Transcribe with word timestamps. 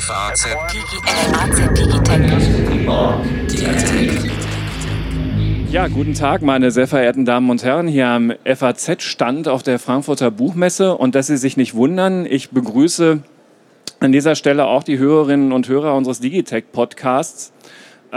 FAZ 0.00 0.46
Ja, 5.70 5.88
guten 5.88 6.12
Tag, 6.12 6.42
meine 6.42 6.70
sehr 6.70 6.86
verehrten 6.86 7.24
Damen 7.24 7.48
und 7.48 7.64
Herren, 7.64 7.88
hier 7.88 8.08
am 8.08 8.32
FAZ-Stand 8.44 9.48
auf 9.48 9.62
der 9.62 9.78
Frankfurter 9.78 10.30
Buchmesse. 10.30 10.94
Und 10.96 11.14
dass 11.14 11.28
Sie 11.28 11.38
sich 11.38 11.56
nicht 11.56 11.74
wundern, 11.74 12.26
ich 12.26 12.50
begrüße 12.50 13.22
an 14.00 14.12
dieser 14.12 14.34
Stelle 14.34 14.66
auch 14.66 14.82
die 14.82 14.98
Hörerinnen 14.98 15.52
und 15.52 15.66
Hörer 15.66 15.94
unseres 15.94 16.20
Digitech-Podcasts 16.20 17.52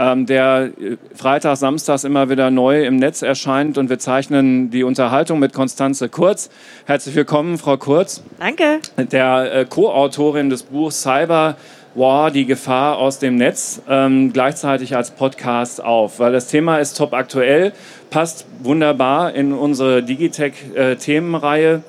der 0.00 0.70
äh, 0.80 0.96
Freitag, 1.14 1.56
Samstags 1.56 2.04
immer 2.04 2.30
wieder 2.30 2.50
neu 2.50 2.86
im 2.86 2.96
Netz 2.96 3.20
erscheint 3.20 3.76
und 3.76 3.90
wir 3.90 3.98
zeichnen 3.98 4.70
die 4.70 4.82
Unterhaltung 4.82 5.38
mit 5.38 5.52
Konstanze 5.52 6.08
Kurz. 6.08 6.48
Herzlich 6.86 7.14
willkommen, 7.14 7.58
Frau 7.58 7.76
Kurz. 7.76 8.22
Danke. 8.38 8.80
Der 8.96 9.54
äh, 9.54 9.64
Co-Autorin 9.66 10.48
des 10.48 10.62
Buchs 10.62 11.02
Cyber 11.02 11.56
War, 11.94 12.30
die 12.30 12.46
Gefahr 12.46 12.96
aus 12.96 13.18
dem 13.18 13.36
Netz, 13.36 13.82
ähm, 13.90 14.32
gleichzeitig 14.32 14.96
als 14.96 15.10
Podcast 15.10 15.84
auf, 15.84 16.18
weil 16.18 16.32
das 16.32 16.46
Thema 16.46 16.78
ist 16.78 16.96
top 16.96 17.12
aktuell, 17.12 17.72
passt 18.08 18.46
wunderbar 18.60 19.34
in 19.34 19.52
unsere 19.52 20.02
Digitech-Themenreihe 20.02 21.74
äh, 21.74 21.80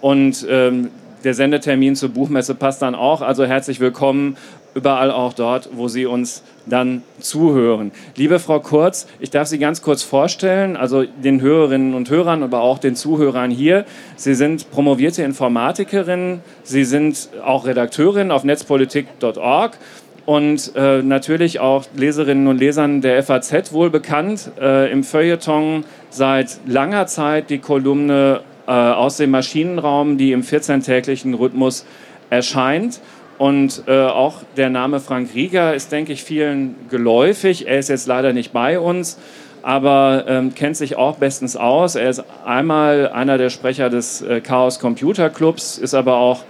und 0.00 0.46
ähm, 0.48 0.90
der 1.24 1.34
Sendetermin 1.34 1.96
zur 1.96 2.10
Buchmesse 2.10 2.54
passt 2.54 2.82
dann 2.82 2.94
auch. 2.94 3.22
Also 3.22 3.44
herzlich 3.44 3.80
willkommen 3.80 4.36
überall 4.76 5.10
auch 5.10 5.32
dort, 5.32 5.70
wo 5.72 5.88
Sie 5.88 6.06
uns 6.06 6.42
dann 6.66 7.02
zuhören. 7.18 7.92
Liebe 8.14 8.38
Frau 8.38 8.60
Kurz, 8.60 9.06
ich 9.18 9.30
darf 9.30 9.48
Sie 9.48 9.58
ganz 9.58 9.80
kurz 9.80 10.02
vorstellen, 10.02 10.76
also 10.76 11.04
den 11.04 11.40
Hörerinnen 11.40 11.94
und 11.94 12.10
Hörern, 12.10 12.42
aber 12.42 12.60
auch 12.60 12.78
den 12.78 12.94
Zuhörern 12.94 13.50
hier. 13.50 13.86
Sie 14.16 14.34
sind 14.34 14.70
promovierte 14.70 15.22
Informatikerin, 15.22 16.40
Sie 16.62 16.84
sind 16.84 17.30
auch 17.44 17.66
Redakteurin 17.66 18.30
auf 18.30 18.44
netzpolitik.org 18.44 19.78
und 20.26 20.72
äh, 20.76 21.02
natürlich 21.02 21.60
auch 21.60 21.84
Leserinnen 21.94 22.46
und 22.48 22.58
Lesern 22.58 23.00
der 23.00 23.22
FAZ 23.22 23.72
wohl 23.72 23.90
bekannt. 23.90 24.50
Äh, 24.60 24.92
Im 24.92 25.04
Feuilleton 25.04 25.84
seit 26.10 26.58
langer 26.66 27.06
Zeit 27.06 27.48
die 27.48 27.58
Kolumne 27.58 28.40
äh, 28.66 28.72
aus 28.72 29.16
dem 29.16 29.30
Maschinenraum, 29.30 30.18
die 30.18 30.32
im 30.32 30.42
14-täglichen 30.42 31.34
Rhythmus 31.34 31.86
erscheint. 32.28 33.00
Und 33.38 33.82
äh, 33.86 34.04
auch 34.04 34.42
der 34.56 34.70
Name 34.70 35.00
Frank 35.00 35.30
Rieger 35.34 35.74
ist, 35.74 35.92
denke 35.92 36.12
ich, 36.12 36.22
vielen 36.22 36.74
geläufig. 36.88 37.66
Er 37.66 37.78
ist 37.78 37.88
jetzt 37.88 38.06
leider 38.06 38.32
nicht 38.32 38.52
bei 38.52 38.80
uns, 38.80 39.18
aber 39.62 40.24
ähm, 40.26 40.54
kennt 40.54 40.76
sich 40.76 40.96
auch 40.96 41.16
bestens 41.16 41.56
aus. 41.56 41.96
Er 41.96 42.08
ist 42.08 42.24
einmal 42.44 43.10
einer 43.10 43.36
der 43.36 43.50
Sprecher 43.50 43.90
des 43.90 44.22
äh, 44.22 44.40
Chaos 44.40 44.78
Computer 44.78 45.28
Clubs, 45.28 45.76
ist 45.76 45.92
aber 45.92 46.16
auch 46.16 46.44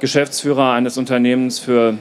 Geschäftsführer 0.00 0.72
eines 0.72 0.98
Unternehmens 0.98 1.60
für 1.60 1.98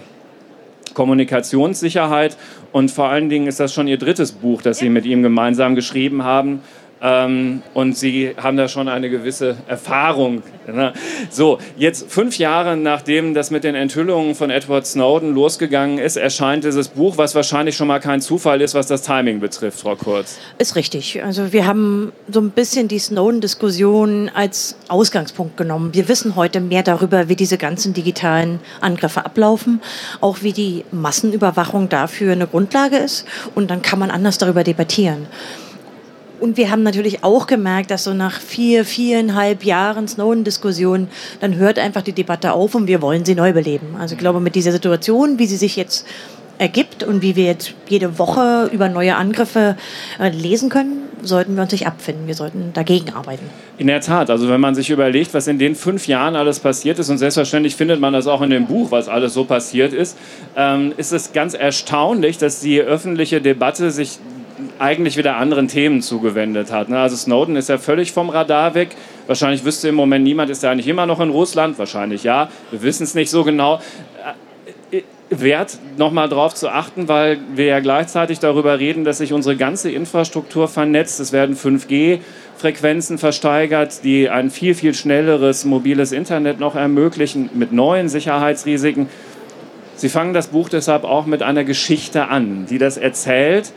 Kommunikationssicherheit. 0.94 2.38
Und 2.72 2.90
vor 2.90 3.09
allen 3.09 3.30
Dingen 3.30 3.47
ist 3.47 3.59
das 3.59 3.73
schon 3.73 3.88
Ihr 3.88 3.97
drittes 3.97 4.31
Buch, 4.31 4.64
das 4.64 4.80
Sie 4.80 4.90
mit 4.90 5.06
ihm 5.06 5.22
gemeinsam 5.22 5.75
geschrieben 5.75 6.23
haben. 6.23 6.62
Ähm, 7.06 7.62
und 7.73 7.98
Sie 7.98 8.34
haben 8.42 8.56
da 8.56 8.70
schon 8.70 8.88
eine 8.88 9.09
gewisse 9.09 9.58
Erfahrung. 9.68 10.42
Ne? 10.66 10.94
So, 11.30 11.58
jetzt 11.76 12.09
fünf 12.09 12.38
Jahre 12.38 12.78
nachdem 12.78 13.34
das 13.34 13.52
mit 13.52 13.66
den 13.66 13.76
Enthüllungen 13.76 14.36
von 14.36 14.50
Edward 14.50 14.88
Snowden 14.88 15.36
losgegangen 15.36 15.98
ist, 15.98 16.16
erscheint 16.16 16.64
dieses 16.64 16.88
Buch, 16.88 17.18
was 17.18 17.36
wahrscheinlich 17.36 17.76
schon 17.76 17.90
mal 17.90 18.00
kein 18.00 18.22
Zufall 18.22 18.62
ist, 18.62 18.74
was 18.74 18.88
das 18.88 19.02
Timing 19.02 19.42
betrifft, 19.42 19.81
Frau 19.81 19.98
Kurz. 19.98 20.40
Ist 20.59 20.78
richtig. 20.78 21.22
Also 21.22 21.52
wir 21.52 21.68
haben 21.68 22.14
so 22.30 22.40
ein 22.40 22.52
bisschen 22.52 22.88
die 22.88 23.00
Snowden-Diskussion 23.00 24.31
als 24.34 24.78
Ausgangspunkt 24.88 25.58
genommen. 25.58 25.94
Wir 25.94 26.08
wissen 26.08 26.38
heute 26.38 26.62
mehr 26.62 26.84
darüber, 26.84 27.28
wie 27.28 27.36
diese 27.36 27.58
ganzen 27.58 27.94
digitalen 27.94 28.59
Angriffe 28.80 29.26
ablaufen, 29.26 29.81
auch 30.22 30.38
wie 30.42 30.54
die 30.54 30.86
Massenüberwachung 30.92 31.90
dafür 31.90 32.31
eine 32.31 32.48
Grundlage 32.48 32.96
ist. 32.96 33.26
Und 33.56 33.70
dann 33.70 33.81
kann 33.81 34.00
man 34.00 34.09
anders 34.09 34.38
darüber 34.38 34.64
debattieren. 34.64 35.28
Und 36.44 36.58
wir 36.58 36.72
haben 36.72 36.84
natürlich 36.84 37.24
auch 37.24 37.48
gemerkt, 37.48 37.90
dass 37.90 38.04
so 38.04 38.14
nach 38.14 38.42
vier, 38.42 38.84
viereinhalb 38.84 39.64
Jahren 39.64 40.09
Snowden-Diskussion, 40.09 41.08
dann 41.40 41.56
hört 41.56 41.80
einfach 41.80 42.02
die 42.02 42.12
Debatte 42.12 42.52
auf 42.52 42.76
und 42.76 42.86
wir 42.88 43.02
wollen 43.02 43.24
sie 43.24 43.34
neu 43.34 43.54
beleben. 43.54 43.96
Also 43.98 44.16
ich 44.16 44.20
glaube, 44.20 44.42
mit 44.42 44.53
dieser 44.53 44.74
Situation, 44.74 45.40
wie 45.40 45.46
sie 45.46 45.56
sich 45.56 45.78
jetzt 45.78 46.06
ergibt 46.58 47.02
und 47.02 47.22
wie 47.22 47.38
wir 47.38 47.46
jetzt 47.46 47.74
jede 47.88 48.20
Woche 48.20 48.70
über 48.74 48.90
neue 48.90 49.16
Angriffe 49.16 49.78
äh, 50.20 50.32
lesen 50.32 50.68
können, 50.70 51.03
sollten 51.22 51.56
wir 51.56 51.64
uns 51.64 51.72
nicht 51.72 51.88
abfinden. 51.88 52.28
Wir 52.28 52.36
sollten 52.36 52.72
dagegen 52.74 53.14
arbeiten. 53.14 53.46
In 53.78 53.88
der 53.88 54.02
Tat, 54.02 54.30
also 54.30 54.50
wenn 54.50 54.59
man 54.59 54.76
sich 54.76 54.90
überlegt, 54.90 55.34
was 55.34 55.48
in 55.48 55.59
den 55.59 55.76
fünf 55.76 56.09
Jahren 56.09 56.36
alles 56.36 56.59
passiert 56.59 57.00
ist, 57.00 57.09
und 57.09 57.20
selbstverständlich 57.20 57.78
findet 57.78 58.02
man 58.02 58.12
das 58.12 58.28
auch 58.28 58.42
in 58.42 58.50
dem 58.50 58.68
Buch, 58.68 58.92
was 58.92 59.08
alles 59.08 59.34
so 59.34 59.46
passiert 59.46 59.94
ist, 59.94 60.18
ähm, 60.58 60.94
ist 60.98 61.14
es 61.14 61.32
ganz 61.32 61.53
erstaunlich, 61.53 62.38
dass 62.38 62.59
die 62.59 62.82
öffentliche 62.82 63.40
Debatte 63.40 63.92
sich 63.92 64.20
eigentlich 64.79 65.18
wieder 65.18 65.38
anderen 65.38 65.68
Themen 65.68 66.01
zugewendet 66.01 66.72
hat. 66.72 66.90
Ne? 66.90 67.00
Also 67.00 67.16
Snowden 67.16 67.56
ist 67.56 67.69
ja 67.69 67.78
völlig 67.78 68.12
vom 68.12 68.29
Radar 68.29 68.75
weg. 68.75 68.96
Wahrscheinlich 69.28 69.63
wüsste 69.63 69.90
im 69.90 69.96
Moment 69.96 70.24
niemand, 70.24 70.50
ist 70.50 70.63
er 70.63 70.72
eigentlich 70.72 70.88
immer 70.88 71.06
noch 71.06 71.19
in 71.19 71.29
Russland? 71.29 71.79
Wahrscheinlich 71.79 72.24
ja. 72.24 72.50
Wir 72.72 72.81
wissen 72.81 73.03
es 73.03 73.16
nicht 73.16 73.29
so 73.29 73.44
genau. 73.44 73.79
Äh, 74.91 75.02
wert, 75.29 75.78
nochmal 75.97 76.29
darauf 76.29 76.53
zu 76.53 76.69
achten, 76.69 77.07
weil 77.07 77.40
wir 77.56 77.66
ja 77.66 77.79
gleichzeitig 77.79 78.40
darüber 78.40 78.79
reden, 78.79 79.03
dass 79.03 79.18
sich 79.18 79.34
unsere 79.34 79.56
ganze 79.56 79.91
Infrastruktur 79.91 80.68
vernetzt. 80.68 81.19
Es 81.19 81.31
werden 81.31 81.56
5G-Frequenzen 81.56 83.18
versteigert, 83.18 84.03
die 84.03 84.29
ein 84.29 84.50
viel, 84.52 84.75
viel 84.75 84.94
schnelleres 84.94 85.66
mobiles 85.66 86.12
Internet 86.12 86.59
noch 86.59 86.75
ermöglichen, 86.75 87.50
mit 87.53 87.72
neuen 87.72 88.09
Sicherheitsrisiken. 88.09 89.07
Sie 89.96 90.09
fangen 90.09 90.34
das 90.34 90.47
Buch 90.47 90.69
deshalb 90.69 91.03
auch 91.03 91.25
mit 91.25 91.41
einer 91.44 91.63
Geschichte 91.63 92.28
an, 92.28 92.66
die 92.69 92.78
das 92.78 92.97
erzählt, 92.97 93.72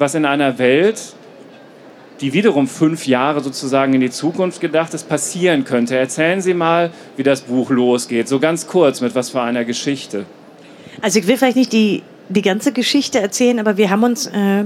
was 0.00 0.14
in 0.14 0.24
einer 0.24 0.58
Welt, 0.58 1.14
die 2.20 2.32
wiederum 2.32 2.66
fünf 2.66 3.06
Jahre 3.06 3.40
sozusagen 3.40 3.94
in 3.94 4.00
die 4.00 4.10
Zukunft 4.10 4.60
gedacht 4.60 4.94
ist, 4.94 5.08
passieren 5.08 5.64
könnte. 5.64 5.96
Erzählen 5.96 6.40
Sie 6.40 6.54
mal, 6.54 6.90
wie 7.16 7.22
das 7.22 7.42
Buch 7.42 7.70
losgeht, 7.70 8.28
so 8.28 8.40
ganz 8.40 8.66
kurz, 8.66 9.00
mit 9.00 9.14
was 9.14 9.30
für 9.30 9.40
einer 9.40 9.64
Geschichte. 9.64 10.24
Also 11.02 11.18
ich 11.18 11.26
will 11.26 11.36
vielleicht 11.36 11.56
nicht 11.56 11.72
die, 11.72 12.02
die 12.28 12.42
ganze 12.42 12.72
Geschichte 12.72 13.20
erzählen, 13.20 13.58
aber 13.58 13.76
wir 13.76 13.90
haben 13.90 14.02
uns 14.02 14.26
äh, 14.26 14.64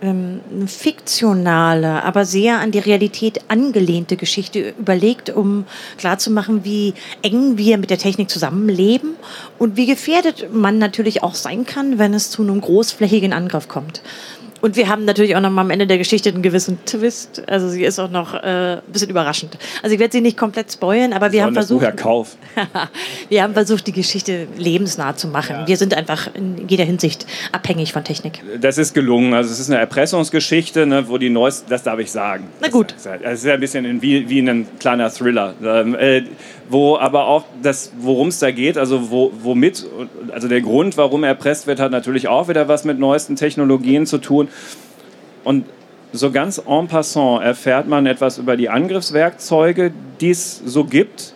ähm, 0.00 0.40
eine 0.50 0.66
fiktionale, 0.68 2.02
aber 2.04 2.24
sehr 2.24 2.58
an 2.58 2.72
die 2.72 2.78
Realität 2.78 3.40
angelehnte 3.48 4.16
Geschichte 4.16 4.74
überlegt, 4.78 5.30
um 5.30 5.64
klarzumachen, 5.96 6.64
wie 6.64 6.94
eng 7.22 7.56
wir 7.56 7.78
mit 7.78 7.90
der 7.90 7.98
Technik 7.98 8.30
zusammenleben 8.30 9.14
und 9.58 9.76
wie 9.76 9.86
gefährdet 9.86 10.52
man 10.52 10.78
natürlich 10.78 11.22
auch 11.22 11.34
sein 11.34 11.66
kann, 11.66 11.98
wenn 11.98 12.14
es 12.14 12.30
zu 12.30 12.42
einem 12.42 12.60
großflächigen 12.60 13.32
Angriff 13.32 13.68
kommt. 13.68 14.02
Und 14.62 14.76
wir 14.76 14.88
haben 14.88 15.04
natürlich 15.04 15.34
auch 15.34 15.40
noch 15.40 15.50
mal 15.50 15.62
am 15.62 15.70
Ende 15.70 15.88
der 15.88 15.98
Geschichte 15.98 16.28
einen 16.28 16.40
gewissen 16.40 16.78
Twist. 16.86 17.42
Also 17.48 17.68
sie 17.68 17.82
ist 17.82 17.98
auch 17.98 18.10
noch 18.10 18.32
äh, 18.32 18.76
ein 18.76 18.82
bisschen 18.92 19.10
überraschend. 19.10 19.58
Also 19.82 19.92
ich 19.92 20.00
werde 20.00 20.12
sie 20.12 20.20
nicht 20.20 20.36
komplett 20.36 20.72
spoilen, 20.72 21.12
aber 21.12 21.32
wir 21.32 21.42
haben 21.42 21.52
versucht. 21.52 21.96
Kauf. 21.96 22.36
wir 23.28 23.42
haben 23.42 23.54
versucht, 23.54 23.88
die 23.88 23.92
Geschichte 23.92 24.46
lebensnah 24.56 25.16
zu 25.16 25.26
machen. 25.26 25.56
Ja. 25.56 25.66
Wir 25.66 25.76
sind 25.76 25.94
einfach 25.94 26.32
in 26.32 26.68
jeder 26.68 26.84
Hinsicht 26.84 27.26
abhängig 27.50 27.92
von 27.92 28.04
Technik. 28.04 28.40
Das 28.60 28.78
ist 28.78 28.94
gelungen. 28.94 29.34
Also 29.34 29.50
es 29.50 29.58
ist 29.58 29.68
eine 29.68 29.80
Erpressungsgeschichte, 29.80 30.86
ne, 30.86 31.08
wo 31.08 31.18
die 31.18 31.28
neuesten, 31.28 31.68
das 31.68 31.82
darf 31.82 31.98
ich 31.98 32.12
sagen. 32.12 32.46
Na 32.60 32.68
gut. 32.68 32.94
Es 32.96 33.40
ist 33.40 33.44
ja 33.44 33.54
ein 33.54 33.60
bisschen 33.60 34.00
wie, 34.00 34.28
wie 34.28 34.38
ein 34.38 34.68
kleiner 34.78 35.10
Thriller. 35.10 35.54
Ähm, 35.60 35.96
äh, 35.96 36.22
wo 36.68 36.96
aber 36.96 37.26
auch 37.26 37.44
das, 37.62 37.92
worum 37.98 38.28
es 38.28 38.38
da 38.38 38.50
geht, 38.50 38.78
also 38.78 39.10
wo, 39.10 39.32
womit, 39.42 39.84
also 40.32 40.48
der 40.48 40.60
Grund, 40.60 40.96
warum 40.96 41.24
erpresst 41.24 41.66
wird, 41.66 41.80
hat 41.80 41.92
natürlich 41.92 42.28
auch 42.28 42.48
wieder 42.48 42.68
was 42.68 42.84
mit 42.84 42.98
neuesten 42.98 43.36
Technologien 43.36 44.06
zu 44.06 44.18
tun. 44.18 44.48
Und 45.44 45.64
so 46.12 46.30
ganz 46.30 46.62
en 46.66 46.88
passant 46.88 47.42
erfährt 47.42 47.88
man 47.88 48.06
etwas 48.06 48.38
über 48.38 48.56
die 48.56 48.68
Angriffswerkzeuge, 48.68 49.92
die 50.20 50.30
es 50.30 50.62
so 50.64 50.84
gibt. 50.84 51.34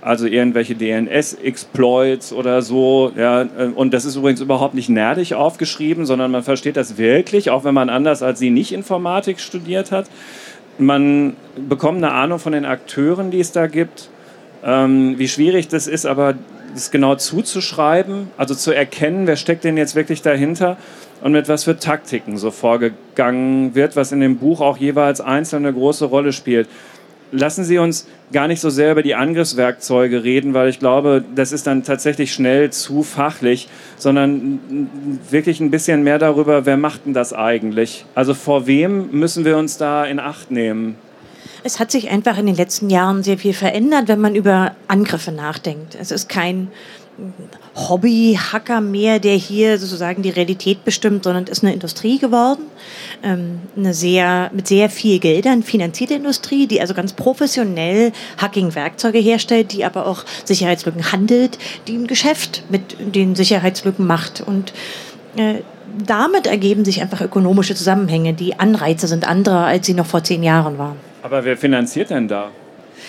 Also 0.00 0.26
irgendwelche 0.26 0.74
DNS-Exploits 0.74 2.34
oder 2.34 2.60
so. 2.60 3.12
Ja, 3.16 3.46
und 3.74 3.94
das 3.94 4.04
ist 4.04 4.16
übrigens 4.16 4.40
überhaupt 4.40 4.74
nicht 4.74 4.90
nerdig 4.90 5.34
aufgeschrieben, 5.34 6.04
sondern 6.04 6.30
man 6.30 6.42
versteht 6.42 6.76
das 6.76 6.98
wirklich, 6.98 7.48
auch 7.50 7.64
wenn 7.64 7.74
man 7.74 7.88
anders 7.88 8.22
als 8.22 8.38
Sie 8.38 8.50
nicht 8.50 8.72
Informatik 8.72 9.40
studiert 9.40 9.92
hat. 9.92 10.06
Man 10.76 11.36
bekommt 11.68 11.98
eine 11.98 12.12
Ahnung 12.12 12.38
von 12.38 12.52
den 12.52 12.66
Akteuren, 12.66 13.30
die 13.30 13.40
es 13.40 13.52
da 13.52 13.66
gibt 13.66 14.10
ähm, 14.64 15.18
wie 15.18 15.28
schwierig 15.28 15.68
das 15.68 15.86
ist, 15.86 16.06
aber 16.06 16.34
das 16.74 16.90
genau 16.90 17.14
zuzuschreiben, 17.14 18.28
also 18.36 18.54
zu 18.54 18.72
erkennen, 18.72 19.26
wer 19.26 19.36
steckt 19.36 19.64
denn 19.64 19.76
jetzt 19.76 19.94
wirklich 19.94 20.22
dahinter 20.22 20.76
und 21.22 21.32
mit 21.32 21.48
was 21.48 21.64
für 21.64 21.78
Taktiken 21.78 22.36
so 22.36 22.50
vorgegangen 22.50 23.74
wird, 23.74 23.96
was 23.96 24.12
in 24.12 24.20
dem 24.20 24.38
Buch 24.38 24.60
auch 24.60 24.76
jeweils 24.76 25.20
einzeln 25.20 25.64
eine 25.64 25.72
große 25.72 26.04
Rolle 26.04 26.32
spielt. 26.32 26.68
Lassen 27.32 27.64
Sie 27.64 27.78
uns 27.78 28.06
gar 28.32 28.46
nicht 28.46 28.60
so 28.60 28.70
sehr 28.70 28.92
über 28.92 29.02
die 29.02 29.14
Angriffswerkzeuge 29.14 30.22
reden, 30.22 30.54
weil 30.54 30.68
ich 30.68 30.78
glaube, 30.78 31.24
das 31.34 31.50
ist 31.50 31.66
dann 31.66 31.82
tatsächlich 31.82 32.32
schnell 32.32 32.70
zu 32.70 33.02
fachlich, 33.02 33.68
sondern 33.96 34.60
wirklich 35.30 35.60
ein 35.60 35.70
bisschen 35.70 36.02
mehr 36.02 36.18
darüber, 36.18 36.66
wer 36.66 36.76
macht 36.76 37.06
denn 37.06 37.14
das 37.14 37.32
eigentlich? 37.32 38.04
Also 38.14 38.34
vor 38.34 38.66
wem 38.66 39.10
müssen 39.10 39.44
wir 39.44 39.56
uns 39.56 39.78
da 39.78 40.04
in 40.04 40.20
Acht 40.20 40.50
nehmen? 40.50 40.96
Es 41.66 41.80
hat 41.80 41.90
sich 41.90 42.10
einfach 42.10 42.36
in 42.36 42.44
den 42.44 42.56
letzten 42.56 42.90
Jahren 42.90 43.22
sehr 43.22 43.38
viel 43.38 43.54
verändert, 43.54 44.06
wenn 44.08 44.20
man 44.20 44.34
über 44.34 44.76
Angriffe 44.86 45.32
nachdenkt. 45.32 45.96
Es 45.98 46.10
ist 46.10 46.28
kein 46.28 46.68
Hobby-Hacker 47.74 48.82
mehr, 48.82 49.18
der 49.18 49.36
hier 49.36 49.78
sozusagen 49.78 50.22
die 50.22 50.30
Realität 50.30 50.84
bestimmt, 50.84 51.24
sondern 51.24 51.44
ist 51.44 51.64
eine 51.64 51.72
Industrie 51.72 52.18
geworden, 52.18 52.64
ähm, 53.22 53.60
eine 53.76 53.94
sehr 53.94 54.50
mit 54.52 54.68
sehr 54.68 54.90
viel 54.90 55.20
Geldern 55.20 55.62
finanzierte 55.62 56.14
Industrie, 56.14 56.66
die 56.66 56.82
also 56.82 56.92
ganz 56.92 57.14
professionell 57.14 58.12
Hacking-Werkzeuge 58.36 59.18
herstellt, 59.18 59.72
die 59.72 59.86
aber 59.86 60.06
auch 60.06 60.24
Sicherheitslücken 60.44 61.12
handelt, 61.12 61.58
die 61.88 61.96
ein 61.96 62.06
Geschäft 62.06 62.64
mit 62.68 62.96
den 63.14 63.34
Sicherheitslücken 63.34 64.06
macht 64.06 64.42
und 64.42 64.74
äh, 65.36 65.62
damit 66.04 66.46
ergeben 66.46 66.84
sich 66.84 67.00
einfach 67.00 67.22
ökonomische 67.22 67.74
Zusammenhänge. 67.74 68.34
Die 68.34 68.58
Anreize 68.58 69.06
sind 69.06 69.26
andere, 69.26 69.64
als 69.64 69.86
sie 69.86 69.94
noch 69.94 70.06
vor 70.06 70.22
zehn 70.22 70.42
Jahren 70.42 70.76
waren. 70.76 71.13
Aber 71.24 71.46
wer 71.46 71.56
finanziert 71.56 72.10
denn 72.10 72.28
da? 72.28 72.50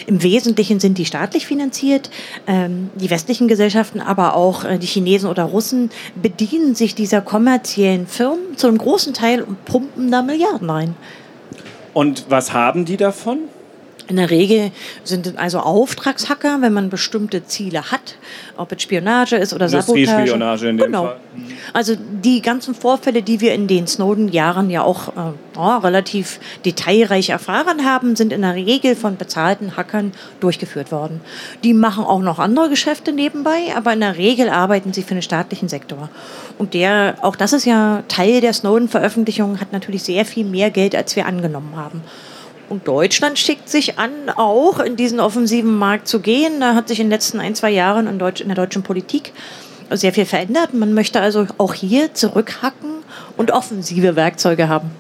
Im 0.07 0.23
Wesentlichen 0.23 0.79
sind 0.79 0.97
die 0.97 1.06
staatlich 1.06 1.45
finanziert. 1.45 2.09
Ähm, 2.47 2.89
die 2.95 3.09
westlichen 3.09 3.50
Gesellschaften, 3.50 4.00
aber 4.00 4.38
auch 4.38 4.63
äh, 4.63 4.77
die 4.77 4.88
Chinesen 4.88 5.29
oder 5.29 5.44
Russen 5.44 5.89
bedienen 6.15 6.75
sich 6.75 6.95
dieser 6.95 7.19
kommerziellen 7.19 8.07
Firmen 8.07 8.56
zu 8.56 8.67
einem 8.67 8.77
großen 8.77 9.13
Teil 9.13 9.41
und 9.41 9.65
pumpen 9.65 10.12
da 10.12 10.21
Milliarden 10.21 10.69
rein. 10.69 10.95
Und 11.94 12.27
was 12.29 12.53
haben 12.53 12.85
die 12.85 12.95
davon? 12.95 13.39
In 14.07 14.18
der 14.18 14.30
Regel 14.30 14.72
sind 15.04 15.25
es 15.25 15.36
also 15.36 15.60
Auftragshacker, 15.60 16.62
wenn 16.62 16.74
man 16.74 16.90
bestimmte 16.90 17.46
Ziele 17.46 17.92
hat, 17.92 18.16
ob 18.56 18.72
es 18.72 18.84
Spionage 18.84 19.36
ist 19.36 19.54
oder 19.54 19.68
Sabotage. 19.68 20.28
Spionage 20.28 20.69
in 20.69 20.78
dem 20.78 20.86
genau. 20.86 21.06
Fall. 21.06 21.18
Also 21.74 21.96
die 21.98 22.42
ganzen 22.42 22.75
Vorfälle, 22.75 23.24
die 23.24 23.42
wir 23.42 23.54
in 23.54 23.68
den 23.68 23.88
Snowden-Jahren 23.88 24.69
ja 24.69 24.84
auch 24.84 25.10
äh, 25.10 25.34
oh, 25.57 25.78
relativ 25.78 26.40
detailreich 26.66 27.30
erfahren 27.30 27.84
haben, 27.84 28.16
sind 28.16 28.31
in 28.31 28.42
der 28.42 28.54
Regel 28.54 28.96
von 28.96 29.18
bezahlten 29.18 29.75
Hackern 29.75 30.12
durchgeführt 30.40 30.92
worden. 30.92 31.22
Die 31.63 31.74
machen 31.74 32.04
auch 32.04 32.22
noch 32.22 32.38
andere 32.38 32.69
Geschäfte 32.69 33.12
nebenbei, 33.12 33.74
aber 33.75 33.94
in 33.94 34.02
der 34.02 34.18
Regel 34.18 34.50
arbeiten 34.50 34.94
sie 34.94 35.02
für 35.02 35.16
den 35.16 35.24
staatlichen 35.24 35.68
Sektor. 35.68 36.10
Und 36.60 36.75
der, 36.75 37.16
auch 37.22 37.36
das 37.36 37.54
ist 37.54 37.66
ja 37.66 38.04
Teil 38.07 38.42
der 38.42 38.54
Snowden-Veröffentlichung, 38.54 39.60
hat 39.60 39.74
natürlich 39.74 40.04
sehr 40.04 40.25
viel 40.25 40.46
mehr 40.46 40.69
Geld, 40.69 40.96
als 40.96 41.16
wir 41.16 41.25
angenommen 41.25 41.75
haben. 41.75 42.04
Und 42.69 42.88
Deutschland 42.88 43.38
schickt 43.38 43.69
sich 43.69 43.97
an, 44.00 44.29
auch 44.35 44.79
in 44.79 44.95
diesen 44.95 45.19
offensiven 45.19 45.77
Markt 45.77 46.07
zu 46.07 46.19
gehen. 46.19 46.59
Da 46.59 46.75
hat 46.75 46.88
sich 46.88 47.00
in 47.00 47.07
den 47.07 47.12
letzten 47.12 47.39
ein, 47.39 47.56
zwei 47.56 47.69
Jahren 47.69 48.07
in, 48.07 48.19
Deutsch, 48.19 48.41
in 48.41 48.47
der 48.47 48.56
deutschen 48.56 48.83
Politik 48.83 49.33
sehr 49.91 50.13
viel 50.13 50.25
verändert. 50.25 50.73
Man 50.73 50.94
möchte 50.94 51.21
also 51.21 51.47
auch 51.57 51.73
hier 51.73 52.13
zurückhacken 52.13 53.03
und 53.38 53.51
offensive 53.51 54.15
Werkzeuge 54.15 54.67
haben 54.67 54.91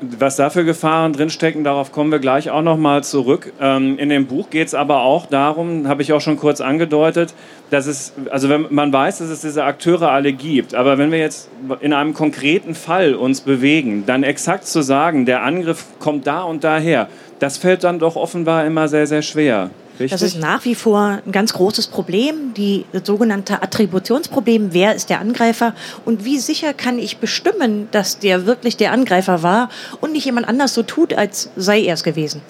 was 0.00 0.36
da 0.36 0.50
für 0.50 0.64
Gefahren 0.64 1.12
drinstecken, 1.12 1.64
darauf 1.64 1.92
kommen 1.92 2.10
wir 2.10 2.18
gleich 2.18 2.50
auch 2.50 2.62
nochmal 2.62 3.04
zurück. 3.04 3.52
Ähm, 3.60 3.98
in 3.98 4.08
dem 4.08 4.26
Buch 4.26 4.50
geht 4.50 4.68
es 4.68 4.74
aber 4.74 5.02
auch 5.02 5.26
darum, 5.26 5.88
habe 5.88 6.02
ich 6.02 6.12
auch 6.12 6.20
schon 6.20 6.36
kurz 6.36 6.60
angedeutet, 6.60 7.34
dass 7.70 7.86
es, 7.86 8.14
also 8.30 8.48
wenn 8.48 8.66
man 8.70 8.92
weiß, 8.92 9.18
dass 9.18 9.28
es 9.28 9.42
diese 9.42 9.64
Akteure 9.64 10.10
alle 10.10 10.32
gibt, 10.32 10.74
aber 10.74 10.98
wenn 10.98 11.10
wir 11.12 11.18
jetzt 11.18 11.50
in 11.80 11.92
einem 11.92 12.14
konkreten 12.14 12.74
Fall 12.74 13.14
uns 13.14 13.42
bewegen, 13.42 14.04
dann 14.06 14.22
exakt 14.22 14.66
zu 14.66 14.82
sagen, 14.82 15.26
der 15.26 15.42
Angriff 15.42 15.84
kommt 15.98 16.26
da 16.26 16.42
und 16.42 16.64
daher, 16.64 17.08
das 17.38 17.58
fällt 17.58 17.84
dann 17.84 17.98
doch 17.98 18.16
offenbar 18.16 18.64
immer 18.66 18.88
sehr, 18.88 19.06
sehr 19.06 19.22
schwer. 19.22 19.70
Richtig? 19.98 20.10
Das 20.10 20.22
ist 20.22 20.38
nach 20.38 20.64
wie 20.64 20.74
vor 20.74 21.20
ein 21.24 21.32
ganz 21.32 21.52
großes 21.52 21.88
Problem, 21.88 22.54
die 22.54 22.84
das 22.92 23.06
sogenannte 23.06 23.62
Attributionsproblem. 23.62 24.68
Wer 24.72 24.94
ist 24.94 25.10
der 25.10 25.20
Angreifer 25.20 25.74
und 26.04 26.24
wie 26.24 26.38
sicher 26.38 26.72
kann 26.72 26.98
ich 26.98 27.18
bestimmen, 27.18 27.88
dass 27.90 28.18
der 28.18 28.46
wirklich 28.46 28.76
der 28.76 28.92
Angreifer 28.92 29.42
war 29.42 29.68
und 30.00 30.12
nicht 30.12 30.24
jemand 30.24 30.48
anders 30.48 30.74
so 30.74 30.82
tut, 30.82 31.14
als 31.14 31.50
sei 31.56 31.82
er 31.82 31.94
es 31.94 32.04
gewesen. 32.04 32.40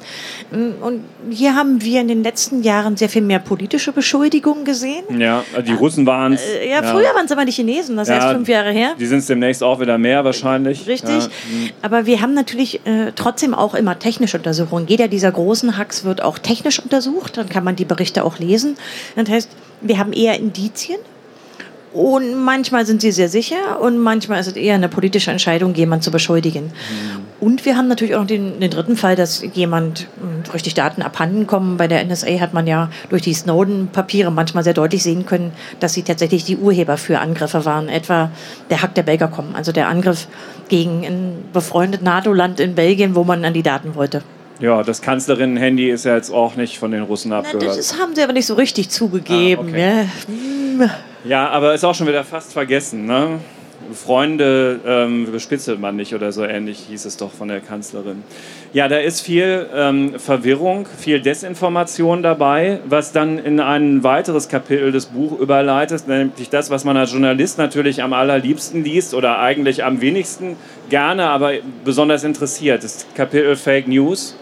Und 0.50 1.04
hier 1.30 1.54
haben 1.56 1.82
wir 1.82 2.00
in 2.00 2.08
den 2.08 2.22
letzten 2.22 2.62
Jahren 2.62 2.96
sehr 2.96 3.08
viel 3.08 3.22
mehr 3.22 3.38
politische 3.38 3.92
Beschuldigungen 3.92 4.64
gesehen. 4.64 5.04
Ja, 5.18 5.44
die 5.66 5.72
Russen 5.72 6.06
waren 6.06 6.34
es. 6.34 6.42
Äh, 6.42 6.70
ja, 6.70 6.82
früher 6.82 7.02
ja. 7.02 7.14
waren 7.14 7.26
es 7.26 7.32
aber 7.32 7.44
die 7.44 7.52
Chinesen, 7.52 7.96
das 7.96 8.08
ja, 8.08 8.16
erst 8.16 8.28
fünf 8.34 8.48
Jahre 8.48 8.70
her. 8.70 8.94
Die 8.98 9.06
sind 9.06 9.18
es 9.18 9.26
demnächst 9.26 9.62
auch 9.62 9.80
wieder 9.80 9.98
mehr 9.98 10.24
wahrscheinlich. 10.24 10.86
Richtig. 10.86 11.24
Ja. 11.24 11.30
Aber 11.82 12.06
wir 12.06 12.20
haben 12.20 12.34
natürlich 12.34 12.86
äh, 12.86 13.12
trotzdem 13.14 13.54
auch 13.54 13.74
immer 13.74 13.98
technische 13.98 14.36
Untersuchungen. 14.36 14.86
Jeder 14.86 15.08
dieser 15.08 15.32
großen 15.32 15.76
Hacks 15.76 16.04
wird 16.04 16.22
auch 16.22 16.38
technisch 16.38 16.78
untersucht 16.78 17.39
dann 17.40 17.48
kann 17.48 17.64
man 17.64 17.76
die 17.76 17.84
Berichte 17.84 18.24
auch 18.24 18.38
lesen. 18.38 18.76
Das 19.16 19.28
heißt, 19.28 19.50
wir 19.80 19.98
haben 19.98 20.12
eher 20.12 20.38
Indizien 20.38 20.98
und 21.92 22.44
manchmal 22.44 22.86
sind 22.86 23.00
sie 23.00 23.10
sehr 23.10 23.28
sicher 23.28 23.80
und 23.80 23.98
manchmal 23.98 24.38
ist 24.38 24.46
es 24.46 24.54
eher 24.54 24.76
eine 24.76 24.88
politische 24.88 25.32
Entscheidung, 25.32 25.74
jemanden 25.74 26.02
zu 26.02 26.12
beschuldigen. 26.12 26.66
Mhm. 26.66 27.20
Und 27.40 27.64
wir 27.64 27.76
haben 27.76 27.88
natürlich 27.88 28.14
auch 28.14 28.26
den, 28.26 28.60
den 28.60 28.70
dritten 28.70 28.96
Fall, 28.96 29.16
dass 29.16 29.42
jemand 29.54 30.06
hm, 30.20 30.52
richtig 30.52 30.74
Daten 30.74 31.02
abhanden 31.02 31.48
kommen. 31.48 31.78
Bei 31.78 31.88
der 31.88 32.04
NSA 32.04 32.38
hat 32.38 32.54
man 32.54 32.68
ja 32.68 32.90
durch 33.08 33.22
die 33.22 33.34
Snowden-Papiere 33.34 34.30
manchmal 34.30 34.62
sehr 34.62 34.74
deutlich 34.74 35.02
sehen 35.02 35.26
können, 35.26 35.52
dass 35.80 35.94
sie 35.94 36.02
tatsächlich 36.02 36.44
die 36.44 36.58
Urheber 36.58 36.96
für 36.96 37.18
Angriffe 37.18 37.64
waren. 37.64 37.88
Etwa 37.88 38.30
der 38.68 38.82
Hack 38.82 38.94
der 38.94 39.02
Belgacom, 39.02 39.54
also 39.54 39.72
der 39.72 39.88
Angriff 39.88 40.28
gegen 40.68 41.04
ein 41.04 41.44
befreundetes 41.52 42.04
NATO-Land 42.04 42.60
in 42.60 42.76
Belgien, 42.76 43.16
wo 43.16 43.24
man 43.24 43.44
an 43.44 43.54
die 43.54 43.64
Daten 43.64 43.96
wollte. 43.96 44.22
Ja, 44.60 44.82
das 44.82 45.00
Kanzlerinnen-Handy 45.00 45.90
ist 45.90 46.04
ja 46.04 46.14
jetzt 46.16 46.30
auch 46.30 46.54
nicht 46.54 46.78
von 46.78 46.90
den 46.90 47.02
Russen 47.02 47.32
abgehört. 47.32 47.64
Na, 47.66 47.76
das 47.76 47.98
haben 47.98 48.14
sie 48.14 48.22
aber 48.22 48.34
nicht 48.34 48.46
so 48.46 48.54
richtig 48.54 48.90
zugegeben. 48.90 49.68
Ah, 49.68 49.68
okay. 49.68 50.06
ja. 50.78 50.90
ja, 51.24 51.48
aber 51.48 51.74
ist 51.74 51.84
auch 51.84 51.94
schon 51.94 52.06
wieder 52.06 52.24
fast 52.24 52.52
vergessen. 52.52 53.06
Ne? 53.06 53.40
Freunde 53.94 54.80
ähm, 54.86 55.30
bespitzelt 55.30 55.80
man 55.80 55.96
nicht 55.96 56.14
oder 56.14 56.32
so 56.32 56.44
ähnlich 56.44 56.78
hieß 56.88 57.04
es 57.06 57.16
doch 57.16 57.32
von 57.32 57.48
der 57.48 57.60
Kanzlerin. 57.60 58.22
Ja, 58.72 58.88
da 58.88 58.98
ist 58.98 59.20
viel 59.20 59.66
ähm, 59.74 60.18
Verwirrung, 60.18 60.86
viel 60.98 61.20
Desinformation 61.20 62.22
dabei, 62.22 62.80
was 62.84 63.12
dann 63.12 63.38
in 63.38 63.60
ein 63.60 64.04
weiteres 64.04 64.48
Kapitel 64.48 64.92
des 64.92 65.06
Buches 65.06 65.40
überleitet, 65.40 66.06
nämlich 66.06 66.50
das, 66.50 66.70
was 66.70 66.84
man 66.84 66.96
als 66.96 67.12
Journalist 67.12 67.58
natürlich 67.58 68.02
am 68.02 68.12
allerliebsten 68.12 68.84
liest 68.84 69.14
oder 69.14 69.38
eigentlich 69.38 69.82
am 69.84 70.00
wenigsten 70.00 70.56
gerne, 70.88 71.24
aber 71.28 71.52
besonders 71.84 72.24
interessiert. 72.24 72.84
Das 72.84 73.06
Kapitel 73.14 73.56
Fake 73.56 73.88
News 73.88 74.36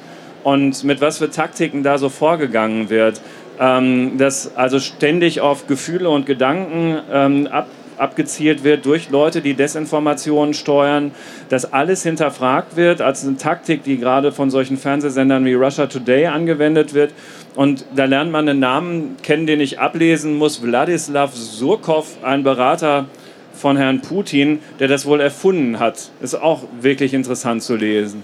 und 0.44 0.84
mit 0.84 1.00
was 1.00 1.18
für 1.18 1.30
Taktiken 1.30 1.82
da 1.82 1.98
so 1.98 2.08
vorgegangen 2.08 2.90
wird. 2.90 3.20
Ähm, 3.60 4.18
dass 4.18 4.56
also 4.56 4.78
ständig 4.78 5.40
auf 5.40 5.66
Gefühle 5.66 6.10
und 6.10 6.26
Gedanken 6.26 6.98
ähm, 7.12 7.48
ab, 7.48 7.66
abgezielt 7.96 8.64
wird 8.64 8.86
durch 8.86 9.10
Leute, 9.10 9.40
die 9.40 9.54
Desinformationen 9.54 10.54
steuern, 10.54 11.10
dass 11.48 11.72
alles 11.72 12.02
hinterfragt 12.02 12.76
wird 12.76 13.00
als 13.00 13.26
eine 13.26 13.36
Taktik, 13.36 13.82
die 13.82 13.98
gerade 13.98 14.32
von 14.32 14.50
solchen 14.50 14.76
Fernsehsendern 14.76 15.44
wie 15.44 15.54
Russia 15.54 15.86
Today 15.86 16.26
angewendet 16.26 16.94
wird. 16.94 17.12
Und 17.56 17.84
da 17.94 18.04
lernt 18.04 18.30
man 18.30 18.48
einen 18.48 18.60
Namen 18.60 19.16
kennen, 19.22 19.46
den 19.46 19.60
ich 19.60 19.80
ablesen 19.80 20.36
muss, 20.36 20.62
Wladislav 20.62 21.34
Surkov, 21.34 22.18
ein 22.22 22.44
Berater 22.44 23.06
von 23.52 23.76
Herrn 23.76 24.00
Putin, 24.00 24.60
der 24.78 24.86
das 24.86 25.04
wohl 25.04 25.20
erfunden 25.20 25.80
hat. 25.80 26.10
Ist 26.20 26.36
auch 26.36 26.62
wirklich 26.80 27.12
interessant 27.12 27.62
zu 27.62 27.74
lesen. 27.74 28.22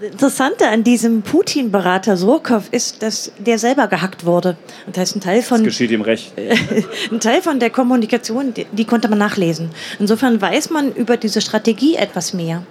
Interessante 0.00 0.68
an 0.68 0.84
diesem 0.84 1.22
Putin-Berater 1.22 2.18
Surkov 2.18 2.64
ist, 2.70 3.02
dass 3.02 3.32
der 3.38 3.58
selber 3.58 3.88
gehackt 3.88 4.26
wurde. 4.26 4.58
Und 4.86 4.94
das 4.94 5.10
ist 5.10 5.16
ein 5.16 5.20
Teil 5.22 5.40
von. 5.40 5.58
Das 5.58 5.68
geschieht 5.68 5.90
ihm 5.90 6.02
recht. 6.02 6.32
ein 7.10 7.20
Teil 7.20 7.40
von 7.40 7.58
der 7.58 7.70
Kommunikation, 7.70 8.52
die, 8.52 8.66
die, 8.72 8.84
konnte 8.84 9.08
man 9.08 9.18
nachlesen. 9.18 9.70
Insofern 9.98 10.38
weiß 10.38 10.68
man 10.68 10.92
über 10.92 11.16
diese 11.16 11.40
Strategie 11.40 11.96
etwas 11.96 12.34
mehr. 12.34 12.62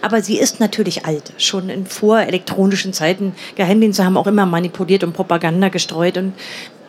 Aber 0.00 0.22
sie 0.22 0.38
ist 0.38 0.58
natürlich 0.58 1.04
alt. 1.04 1.34
Schon 1.36 1.68
in 1.68 1.84
vorelektronischen 1.84 2.94
Zeiten. 2.94 3.34
Geheimdienste 3.56 4.06
haben 4.06 4.16
auch 4.16 4.26
immer 4.26 4.46
manipuliert 4.46 5.04
und 5.04 5.12
Propaganda 5.12 5.68
gestreut. 5.68 6.16
Und 6.16 6.32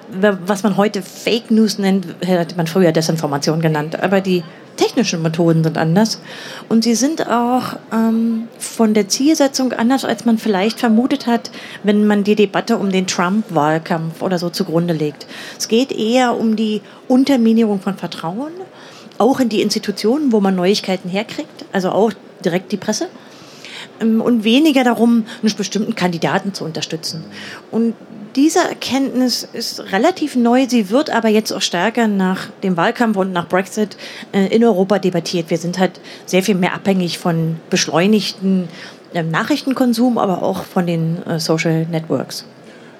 was 0.09 0.63
man 0.63 0.77
heute 0.77 1.01
Fake 1.01 1.51
News 1.51 1.77
nennt, 1.79 2.07
hätte 2.21 2.55
man 2.55 2.67
früher 2.67 2.93
Desinformation 2.93 3.59
genannt. 3.59 4.01
Aber 4.01 4.21
die 4.21 4.43
technischen 4.77 5.21
Methoden 5.21 5.63
sind 5.63 5.77
anders. 5.77 6.21
Und 6.69 6.83
sie 6.83 6.95
sind 6.95 7.27
auch 7.27 7.77
ähm, 7.91 8.47
von 8.57 8.93
der 8.93 9.07
Zielsetzung 9.07 9.73
anders, 9.73 10.05
als 10.05 10.25
man 10.25 10.37
vielleicht 10.37 10.79
vermutet 10.79 11.27
hat, 11.27 11.51
wenn 11.83 12.05
man 12.07 12.23
die 12.23 12.35
Debatte 12.35 12.77
um 12.77 12.91
den 12.91 13.07
Trump-Wahlkampf 13.07 14.21
oder 14.21 14.39
so 14.39 14.49
zugrunde 14.49 14.93
legt. 14.93 15.27
Es 15.57 15.67
geht 15.67 15.91
eher 15.91 16.37
um 16.37 16.55
die 16.55 16.81
Unterminierung 17.07 17.79
von 17.79 17.95
Vertrauen, 17.95 18.53
auch 19.17 19.39
in 19.39 19.49
die 19.49 19.61
Institutionen, 19.61 20.31
wo 20.31 20.39
man 20.39 20.55
Neuigkeiten 20.55 21.09
herkriegt, 21.09 21.65
also 21.71 21.89
auch 21.89 22.11
direkt 22.43 22.71
die 22.71 22.77
Presse 22.77 23.07
ähm, 23.99 24.21
und 24.21 24.43
weniger 24.43 24.83
darum, 24.83 25.25
einen 25.41 25.55
bestimmten 25.55 25.95
Kandidaten 25.95 26.53
zu 26.53 26.65
unterstützen. 26.65 27.23
Und 27.71 27.95
diese 28.35 28.59
Erkenntnis 28.59 29.47
ist 29.51 29.91
relativ 29.91 30.35
neu. 30.35 30.67
Sie 30.67 30.89
wird 30.89 31.09
aber 31.09 31.29
jetzt 31.29 31.51
auch 31.51 31.61
stärker 31.61 32.07
nach 32.07 32.47
dem 32.63 32.77
Wahlkampf 32.77 33.17
und 33.17 33.33
nach 33.33 33.47
Brexit 33.47 33.97
äh, 34.31 34.47
in 34.47 34.63
Europa 34.63 34.99
debattiert. 34.99 35.49
Wir 35.49 35.57
sind 35.57 35.79
halt 35.79 35.99
sehr 36.25 36.43
viel 36.43 36.55
mehr 36.55 36.73
abhängig 36.73 37.17
von 37.19 37.57
beschleunigten 37.69 38.67
ähm, 39.13 39.31
Nachrichtenkonsum, 39.31 40.17
aber 40.17 40.43
auch 40.43 40.63
von 40.63 40.87
den 40.87 41.25
äh, 41.25 41.39
Social 41.39 41.85
Networks. 41.85 42.45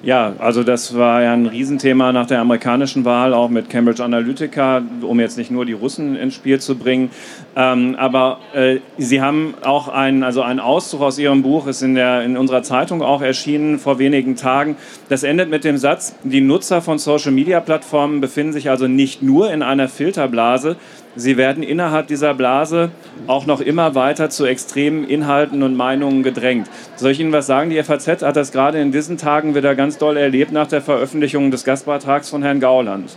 Ja, 0.04 0.32
also 0.40 0.64
das 0.64 0.96
war 0.96 1.22
ja 1.22 1.32
ein 1.32 1.46
Riesenthema 1.46 2.12
nach 2.12 2.26
der 2.26 2.40
amerikanischen 2.40 3.04
Wahl, 3.04 3.32
auch 3.32 3.48
mit 3.48 3.70
Cambridge 3.70 4.02
Analytica, 4.02 4.82
um 5.00 5.20
jetzt 5.20 5.38
nicht 5.38 5.52
nur 5.52 5.64
die 5.64 5.74
Russen 5.74 6.16
ins 6.16 6.34
Spiel 6.34 6.58
zu 6.60 6.74
bringen. 6.76 7.12
Ähm, 7.54 7.94
aber 7.96 8.40
äh, 8.52 8.78
Sie 8.98 9.20
haben 9.20 9.54
auch 9.62 9.86
einen, 9.86 10.24
also 10.24 10.42
ein 10.42 10.58
Auszug 10.58 11.02
aus 11.02 11.20
Ihrem 11.20 11.42
Buch, 11.42 11.68
ist 11.68 11.82
in, 11.82 11.94
der, 11.94 12.24
in 12.24 12.36
unserer 12.36 12.64
Zeitung 12.64 13.00
auch 13.00 13.22
erschienen 13.22 13.78
vor 13.78 14.00
wenigen 14.00 14.34
Tagen. 14.34 14.74
Das 15.08 15.22
endet 15.22 15.50
mit 15.50 15.62
dem 15.62 15.76
Satz, 15.76 16.16
die 16.24 16.40
Nutzer 16.40 16.82
von 16.82 16.98
Social-Media-Plattformen 16.98 18.20
befinden 18.20 18.52
sich 18.52 18.70
also 18.70 18.88
nicht 18.88 19.22
nur 19.22 19.52
in 19.52 19.62
einer 19.62 19.88
Filterblase, 19.88 20.74
Sie 21.14 21.36
werden 21.36 21.62
innerhalb 21.62 22.06
dieser 22.06 22.32
Blase 22.32 22.90
auch 23.26 23.44
noch 23.44 23.60
immer 23.60 23.94
weiter 23.94 24.30
zu 24.30 24.46
extremen 24.46 25.04
Inhalten 25.06 25.62
und 25.62 25.76
Meinungen 25.76 26.22
gedrängt. 26.22 26.68
Soll 26.96 27.10
ich 27.10 27.20
Ihnen 27.20 27.32
was 27.32 27.46
sagen? 27.46 27.68
Die 27.68 27.82
FAZ 27.82 28.22
hat 28.22 28.36
das 28.36 28.50
gerade 28.50 28.80
in 28.80 28.92
diesen 28.92 29.18
Tagen 29.18 29.54
wieder 29.54 29.74
ganz 29.74 29.98
doll 29.98 30.16
erlebt 30.16 30.52
nach 30.52 30.66
der 30.66 30.80
Veröffentlichung 30.80 31.50
des 31.50 31.64
Gastbeitrags 31.64 32.30
von 32.30 32.42
Herrn 32.42 32.60
Gauland. 32.60 33.16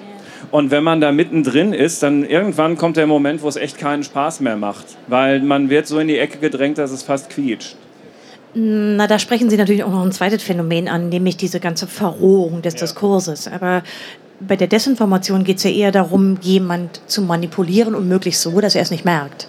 Und 0.51 0.71
wenn 0.71 0.83
man 0.83 1.01
da 1.01 1.11
mittendrin 1.11 1.73
ist, 1.73 2.03
dann 2.03 2.25
irgendwann 2.25 2.77
kommt 2.77 2.97
der 2.97 3.07
Moment, 3.07 3.41
wo 3.41 3.47
es 3.47 3.55
echt 3.55 3.77
keinen 3.77 4.03
Spaß 4.03 4.41
mehr 4.41 4.57
macht, 4.57 4.85
weil 5.07 5.41
man 5.41 5.69
wird 5.69 5.87
so 5.87 5.97
in 5.99 6.07
die 6.07 6.17
Ecke 6.17 6.37
gedrängt, 6.37 6.77
dass 6.77 6.91
es 6.91 7.01
fast 7.01 7.29
quietscht. 7.29 7.77
Na, 8.53 9.07
da 9.07 9.19
sprechen 9.19 9.49
Sie 9.49 9.57
natürlich 9.57 9.83
auch 9.83 9.91
noch 9.91 10.03
ein 10.03 10.13
zweites 10.13 10.41
Phänomen 10.41 10.87
an, 10.87 11.09
nämlich 11.09 11.35
diese 11.35 11.59
ganze 11.59 11.87
Verrohung 11.87 12.61
des 12.61 12.75
ja. 12.75 12.81
Diskurses. 12.81 13.49
Aber 13.49 13.83
bei 14.39 14.55
der 14.55 14.67
Desinformation 14.67 15.43
geht 15.43 15.57
es 15.57 15.63
ja 15.63 15.71
eher 15.71 15.91
darum, 15.91 16.37
jemand 16.41 17.01
zu 17.07 17.21
manipulieren 17.21 17.95
und 17.95 18.07
möglichst 18.07 18.41
so, 18.41 18.59
dass 18.61 18.75
er 18.75 18.81
es 18.81 18.91
nicht 18.91 19.05
merkt. 19.05 19.47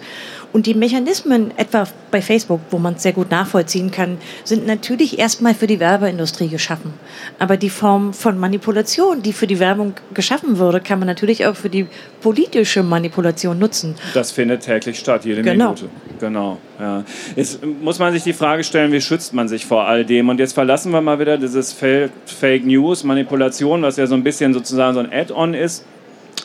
Und 0.57 0.65
die 0.65 0.73
Mechanismen, 0.73 1.51
etwa 1.55 1.87
bei 2.09 2.19
Facebook, 2.19 2.61
wo 2.71 2.79
man 2.79 2.95
es 2.95 3.03
sehr 3.03 3.13
gut 3.13 3.29
nachvollziehen 3.29 3.91
kann, 3.91 4.17
sind 4.43 4.65
natürlich 4.65 5.19
erstmal 5.19 5.53
für 5.53 5.67
die 5.67 5.79
Werbeindustrie 5.79 6.47
geschaffen. 6.47 6.95
Aber 7.37 7.57
die 7.57 7.69
Form 7.69 8.11
von 8.11 8.39
Manipulation, 8.39 9.21
die 9.21 9.33
für 9.33 9.45
die 9.45 9.59
Werbung 9.59 9.93
geschaffen 10.15 10.57
wurde, 10.57 10.81
kann 10.81 10.97
man 10.97 11.07
natürlich 11.07 11.45
auch 11.45 11.55
für 11.55 11.69
die 11.69 11.85
politische 12.21 12.81
Manipulation 12.81 13.59
nutzen. 13.59 13.93
Das 14.15 14.31
findet 14.31 14.61
täglich 14.61 14.97
statt, 14.97 15.25
jede 15.25 15.43
genau. 15.43 15.65
Minute. 15.65 15.89
Genau. 16.19 16.57
Ja. 16.79 17.03
Jetzt 17.35 17.63
muss 17.63 17.99
man 17.99 18.11
sich 18.11 18.23
die 18.23 18.33
Frage 18.33 18.63
stellen, 18.63 18.91
wie 18.91 19.01
schützt 19.01 19.35
man 19.35 19.47
sich 19.47 19.63
vor 19.63 19.85
all 19.85 20.05
dem? 20.05 20.27
Und 20.27 20.39
jetzt 20.39 20.53
verlassen 20.53 20.91
wir 20.91 21.01
mal 21.01 21.19
wieder 21.19 21.37
dieses 21.37 21.71
Fake 21.71 22.65
News, 22.65 23.03
Manipulation, 23.03 23.83
was 23.83 23.97
ja 23.97 24.07
so 24.07 24.15
ein 24.15 24.23
bisschen 24.23 24.55
sozusagen 24.55 24.95
so 24.95 25.01
ein 25.01 25.13
Add-on 25.13 25.53
ist, 25.53 25.85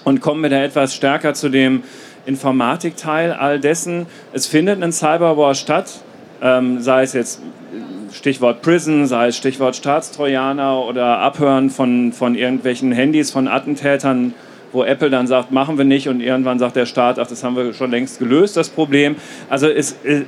und 0.05 0.21
kommen 0.21 0.43
wieder 0.43 0.63
etwas 0.63 0.95
stärker 0.95 1.33
zu 1.35 1.49
dem, 1.49 1.85
Informatikteil 2.27 3.33
all 3.33 3.59
dessen. 3.59 4.07
Es 4.33 4.47
findet 4.47 4.83
ein 4.83 4.93
Cyberwar 4.93 5.55
statt, 5.55 6.01
ähm, 6.41 6.81
sei 6.81 7.03
es 7.03 7.13
jetzt 7.13 7.43
Stichwort 8.13 8.63
Prison, 8.63 9.07
sei 9.07 9.29
es 9.29 9.37
Stichwort 9.37 9.77
Staatstrojaner 9.77 10.85
oder 10.85 11.19
Abhören 11.19 11.71
von, 11.71 12.13
von 12.13 12.35
irgendwelchen 12.35 12.93
Handys 12.93 13.31
von 13.31 13.49
Attentätern 13.49 14.35
wo 14.73 14.85
Apple 14.85 15.11
dann 15.11 15.27
sagt, 15.27 15.53
machen 15.53 15.79
wir 15.79 15.85
nicht 15.85 16.09
und 16.09 16.21
irgendwann 16.21 16.59
sagt 16.59 16.77
der 16.77 16.87
Staat, 16.87 17.19
ach, 17.19 17.27
das 17.27 17.45
haben 17.45 17.57
wir 17.57 17.73
schon 17.75 17.91
längst 17.91 18.19
gelöst, 18.19 18.57
das 18.57 18.71
Problem. 18.71 19.17
Also 19.49 19.69
es, 19.69 19.97
äh, 20.05 20.25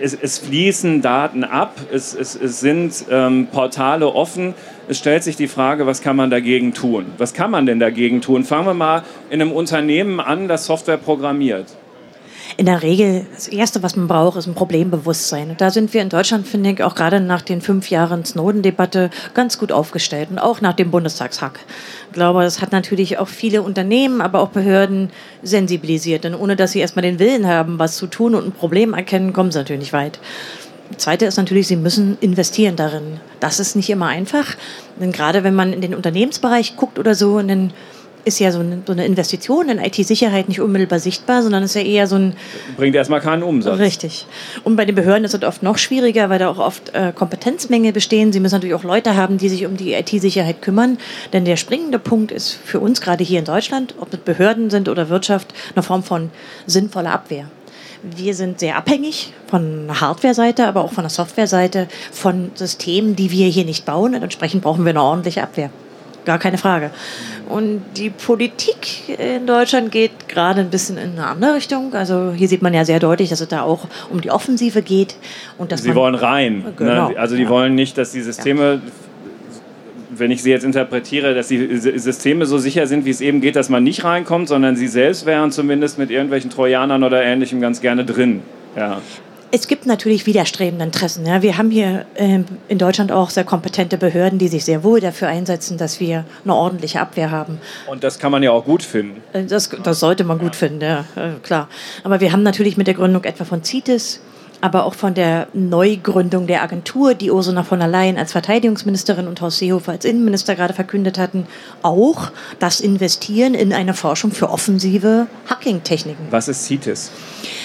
es, 0.00 0.14
es 0.14 0.38
fließen 0.38 1.02
Daten 1.02 1.44
ab, 1.44 1.74
es, 1.92 2.14
es, 2.14 2.34
es 2.34 2.60
sind 2.60 3.04
ähm, 3.10 3.48
Portale 3.50 4.08
offen. 4.08 4.54
Es 4.88 4.98
stellt 4.98 5.22
sich 5.22 5.36
die 5.36 5.48
Frage, 5.48 5.86
was 5.86 6.00
kann 6.00 6.16
man 6.16 6.30
dagegen 6.30 6.72
tun? 6.72 7.06
Was 7.18 7.34
kann 7.34 7.50
man 7.50 7.66
denn 7.66 7.78
dagegen 7.78 8.20
tun? 8.20 8.44
Fangen 8.44 8.66
wir 8.66 8.74
mal 8.74 9.02
in 9.28 9.42
einem 9.42 9.52
Unternehmen 9.52 10.20
an, 10.20 10.48
das 10.48 10.64
Software 10.64 10.96
programmiert 10.96 11.66
in 12.58 12.66
der 12.66 12.82
Regel 12.82 13.24
das 13.32 13.46
Erste, 13.46 13.84
was 13.84 13.94
man 13.94 14.08
braucht, 14.08 14.36
ist 14.36 14.48
ein 14.48 14.54
Problembewusstsein. 14.54 15.50
Und 15.50 15.60
da 15.60 15.70
sind 15.70 15.94
wir 15.94 16.02
in 16.02 16.08
Deutschland, 16.08 16.46
finde 16.46 16.70
ich, 16.70 16.82
auch 16.82 16.96
gerade 16.96 17.20
nach 17.20 17.40
den 17.40 17.60
fünf 17.60 17.88
Jahren 17.88 18.24
Snowden-Debatte 18.24 19.10
ganz 19.32 19.58
gut 19.58 19.70
aufgestellt 19.70 20.30
und 20.32 20.40
auch 20.40 20.60
nach 20.60 20.72
dem 20.72 20.90
Bundestagshack. 20.90 21.60
Ich 22.08 22.14
glaube, 22.14 22.42
das 22.42 22.60
hat 22.60 22.72
natürlich 22.72 23.18
auch 23.18 23.28
viele 23.28 23.62
Unternehmen, 23.62 24.20
aber 24.20 24.40
auch 24.40 24.48
Behörden 24.48 25.10
sensibilisiert. 25.44 26.24
Denn 26.24 26.34
ohne 26.34 26.56
dass 26.56 26.72
sie 26.72 26.80
erstmal 26.80 27.04
den 27.04 27.20
Willen 27.20 27.46
haben, 27.46 27.78
was 27.78 27.96
zu 27.96 28.08
tun 28.08 28.34
und 28.34 28.46
ein 28.46 28.52
Problem 28.52 28.92
erkennen, 28.92 29.32
kommen 29.32 29.52
sie 29.52 29.58
natürlich 29.58 29.82
nicht 29.82 29.92
weit. 29.92 30.18
Zweite 30.96 31.26
ist 31.26 31.36
natürlich, 31.36 31.68
sie 31.68 31.76
müssen 31.76 32.18
investieren 32.20 32.74
darin. 32.74 33.20
Das 33.38 33.60
ist 33.60 33.76
nicht 33.76 33.88
immer 33.88 34.06
einfach. 34.06 34.56
Denn 35.00 35.12
gerade 35.12 35.44
wenn 35.44 35.54
man 35.54 35.72
in 35.72 35.80
den 35.80 35.94
Unternehmensbereich 35.94 36.74
guckt 36.76 36.98
oder 36.98 37.14
so, 37.14 37.38
in 37.38 37.46
den 37.46 37.72
ist 38.24 38.38
ja 38.40 38.52
so 38.52 38.60
eine, 38.60 38.82
so 38.86 38.92
eine 38.92 39.04
Investition 39.06 39.68
in 39.68 39.78
IT-Sicherheit 39.78 40.48
nicht 40.48 40.60
unmittelbar 40.60 40.98
sichtbar, 40.98 41.42
sondern 41.42 41.62
ist 41.62 41.74
ja 41.74 41.82
eher 41.82 42.06
so 42.06 42.16
ein. 42.16 42.34
Bringt 42.76 42.94
erstmal 42.94 43.20
keinen 43.20 43.42
Umsatz. 43.42 43.78
Richtig. 43.78 44.26
Und 44.64 44.76
bei 44.76 44.84
den 44.84 44.94
Behörden 44.94 45.24
ist 45.24 45.34
es 45.34 45.42
oft 45.42 45.62
noch 45.62 45.78
schwieriger, 45.78 46.28
weil 46.30 46.38
da 46.38 46.48
auch 46.48 46.58
oft 46.58 46.94
äh, 46.94 47.12
Kompetenzmängel 47.14 47.92
bestehen. 47.92 48.32
Sie 48.32 48.40
müssen 48.40 48.54
natürlich 48.54 48.74
auch 48.74 48.84
Leute 48.84 49.16
haben, 49.16 49.38
die 49.38 49.48
sich 49.48 49.66
um 49.66 49.76
die 49.76 49.94
IT-Sicherheit 49.94 50.62
kümmern. 50.62 50.98
Denn 51.32 51.44
der 51.44 51.56
springende 51.56 51.98
Punkt 51.98 52.32
ist 52.32 52.58
für 52.64 52.80
uns 52.80 53.00
gerade 53.00 53.24
hier 53.24 53.38
in 53.38 53.44
Deutschland, 53.44 53.94
ob 54.00 54.12
es 54.12 54.20
Behörden 54.20 54.70
sind 54.70 54.88
oder 54.88 55.08
Wirtschaft, 55.08 55.54
eine 55.74 55.82
Form 55.82 56.02
von 56.02 56.30
sinnvoller 56.66 57.12
Abwehr. 57.12 57.46
Wir 58.02 58.34
sind 58.34 58.60
sehr 58.60 58.76
abhängig 58.76 59.32
von 59.48 59.86
der 59.86 60.00
Hardware-Seite, 60.00 60.66
aber 60.66 60.84
auch 60.84 60.92
von 60.92 61.02
der 61.02 61.10
Software-Seite, 61.10 61.88
von 62.12 62.52
Systemen, 62.54 63.16
die 63.16 63.30
wir 63.32 63.48
hier 63.48 63.64
nicht 63.64 63.84
bauen. 63.84 64.14
Und 64.14 64.22
entsprechend 64.22 64.62
brauchen 64.62 64.84
wir 64.84 64.90
eine 64.90 65.02
ordentliche 65.02 65.42
Abwehr. 65.42 65.70
Gar 66.24 66.38
keine 66.38 66.58
Frage. 66.58 66.90
Und 67.48 67.82
die 67.96 68.10
Politik 68.10 69.18
in 69.18 69.46
Deutschland 69.46 69.90
geht 69.90 70.28
gerade 70.28 70.60
ein 70.60 70.70
bisschen 70.70 70.98
in 70.98 71.12
eine 71.12 71.26
andere 71.26 71.54
Richtung. 71.54 71.94
Also 71.94 72.32
hier 72.36 72.48
sieht 72.48 72.60
man 72.60 72.74
ja 72.74 72.84
sehr 72.84 73.00
deutlich, 73.00 73.30
dass 73.30 73.40
es 73.40 73.48
da 73.48 73.62
auch 73.62 73.86
um 74.10 74.20
die 74.20 74.30
Offensive 74.30 74.82
geht. 74.82 75.16
Und 75.56 75.72
dass 75.72 75.82
Sie 75.82 75.94
wollen 75.94 76.14
rein. 76.14 76.58
Ne? 76.58 76.72
Genau. 76.76 77.08
Ne? 77.10 77.18
Also 77.18 77.36
die 77.36 77.44
ja. 77.44 77.48
wollen 77.48 77.74
nicht, 77.74 77.96
dass 77.96 78.12
die 78.12 78.22
Systeme 78.22 78.74
ja 78.74 78.92
wenn 80.20 80.32
ich 80.32 80.42
sie 80.42 80.50
jetzt 80.50 80.64
interpretiere, 80.64 81.32
dass 81.32 81.46
die 81.46 81.76
Systeme 81.76 82.44
so 82.44 82.58
sicher 82.58 82.88
sind, 82.88 83.04
wie 83.04 83.10
es 83.10 83.20
eben 83.20 83.40
geht, 83.40 83.54
dass 83.54 83.68
man 83.68 83.84
nicht 83.84 84.02
reinkommt, 84.02 84.48
sondern 84.48 84.74
sie 84.74 84.88
selbst 84.88 85.26
wären 85.26 85.52
zumindest 85.52 85.96
mit 85.96 86.10
irgendwelchen 86.10 86.50
Trojanern 86.50 87.04
oder 87.04 87.22
ähnlichem 87.22 87.60
ganz 87.60 87.80
gerne 87.80 88.04
drin. 88.04 88.42
Ja 88.74 89.00
es 89.50 89.68
gibt 89.68 89.86
natürlich 89.86 90.26
widerstrebende 90.26 90.84
Interessen. 90.84 91.26
Ja. 91.26 91.42
Wir 91.42 91.56
haben 91.58 91.70
hier 91.70 92.06
ähm, 92.16 92.44
in 92.68 92.78
Deutschland 92.78 93.12
auch 93.12 93.30
sehr 93.30 93.44
kompetente 93.44 93.96
Behörden, 93.96 94.38
die 94.38 94.48
sich 94.48 94.64
sehr 94.64 94.84
wohl 94.84 95.00
dafür 95.00 95.28
einsetzen, 95.28 95.78
dass 95.78 96.00
wir 96.00 96.24
eine 96.44 96.54
ordentliche 96.54 97.00
Abwehr 97.00 97.30
haben. 97.30 97.58
Und 97.86 98.04
das 98.04 98.18
kann 98.18 98.32
man 98.32 98.42
ja 98.42 98.50
auch 98.50 98.64
gut 98.64 98.82
finden. 98.82 99.22
Äh, 99.32 99.44
das, 99.44 99.70
das 99.82 100.00
sollte 100.00 100.24
man 100.24 100.38
gut 100.38 100.56
finden, 100.56 100.82
ja, 100.82 101.04
äh, 101.16 101.38
klar. 101.42 101.68
Aber 102.04 102.20
wir 102.20 102.32
haben 102.32 102.42
natürlich 102.42 102.76
mit 102.76 102.86
der 102.86 102.94
Gründung 102.94 103.24
etwa 103.24 103.44
von 103.44 103.64
CITES 103.64 104.20
aber 104.60 104.84
auch 104.84 104.94
von 104.94 105.14
der 105.14 105.48
Neugründung 105.52 106.46
der 106.46 106.62
Agentur, 106.62 107.14
die 107.14 107.30
Ursula 107.30 107.62
von 107.62 107.78
der 107.78 107.88
Leyen 107.88 108.18
als 108.18 108.32
Verteidigungsministerin 108.32 109.28
und 109.28 109.40
Horst 109.40 109.58
Seehofer 109.58 109.92
als 109.92 110.04
Innenminister 110.04 110.56
gerade 110.56 110.74
verkündet 110.74 111.18
hatten, 111.18 111.46
auch 111.82 112.30
das 112.58 112.80
Investieren 112.80 113.54
in 113.54 113.72
eine 113.72 113.94
Forschung 113.94 114.32
für 114.32 114.50
offensive 114.50 115.26
Hacking-Techniken. 115.48 116.26
Was 116.30 116.48
ist 116.48 116.64
CITES? 116.64 117.10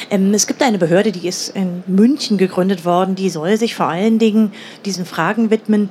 Ähm, 0.10 0.34
es 0.34 0.48
gibt 0.48 0.62
eine 0.62 0.78
Behörde, 0.78 1.12
die 1.12 1.28
ist 1.28 1.50
in 1.50 1.84
München 1.88 2.38
gegründet 2.38 2.86
worden, 2.86 3.16
die 3.16 3.30
soll 3.30 3.58
sich 3.58 3.76
vor 3.76 3.88
allen 3.88 4.20
Dingen 4.20 4.52
diesen 4.86 5.06
Fragen 5.06 5.50
widmen, 5.50 5.90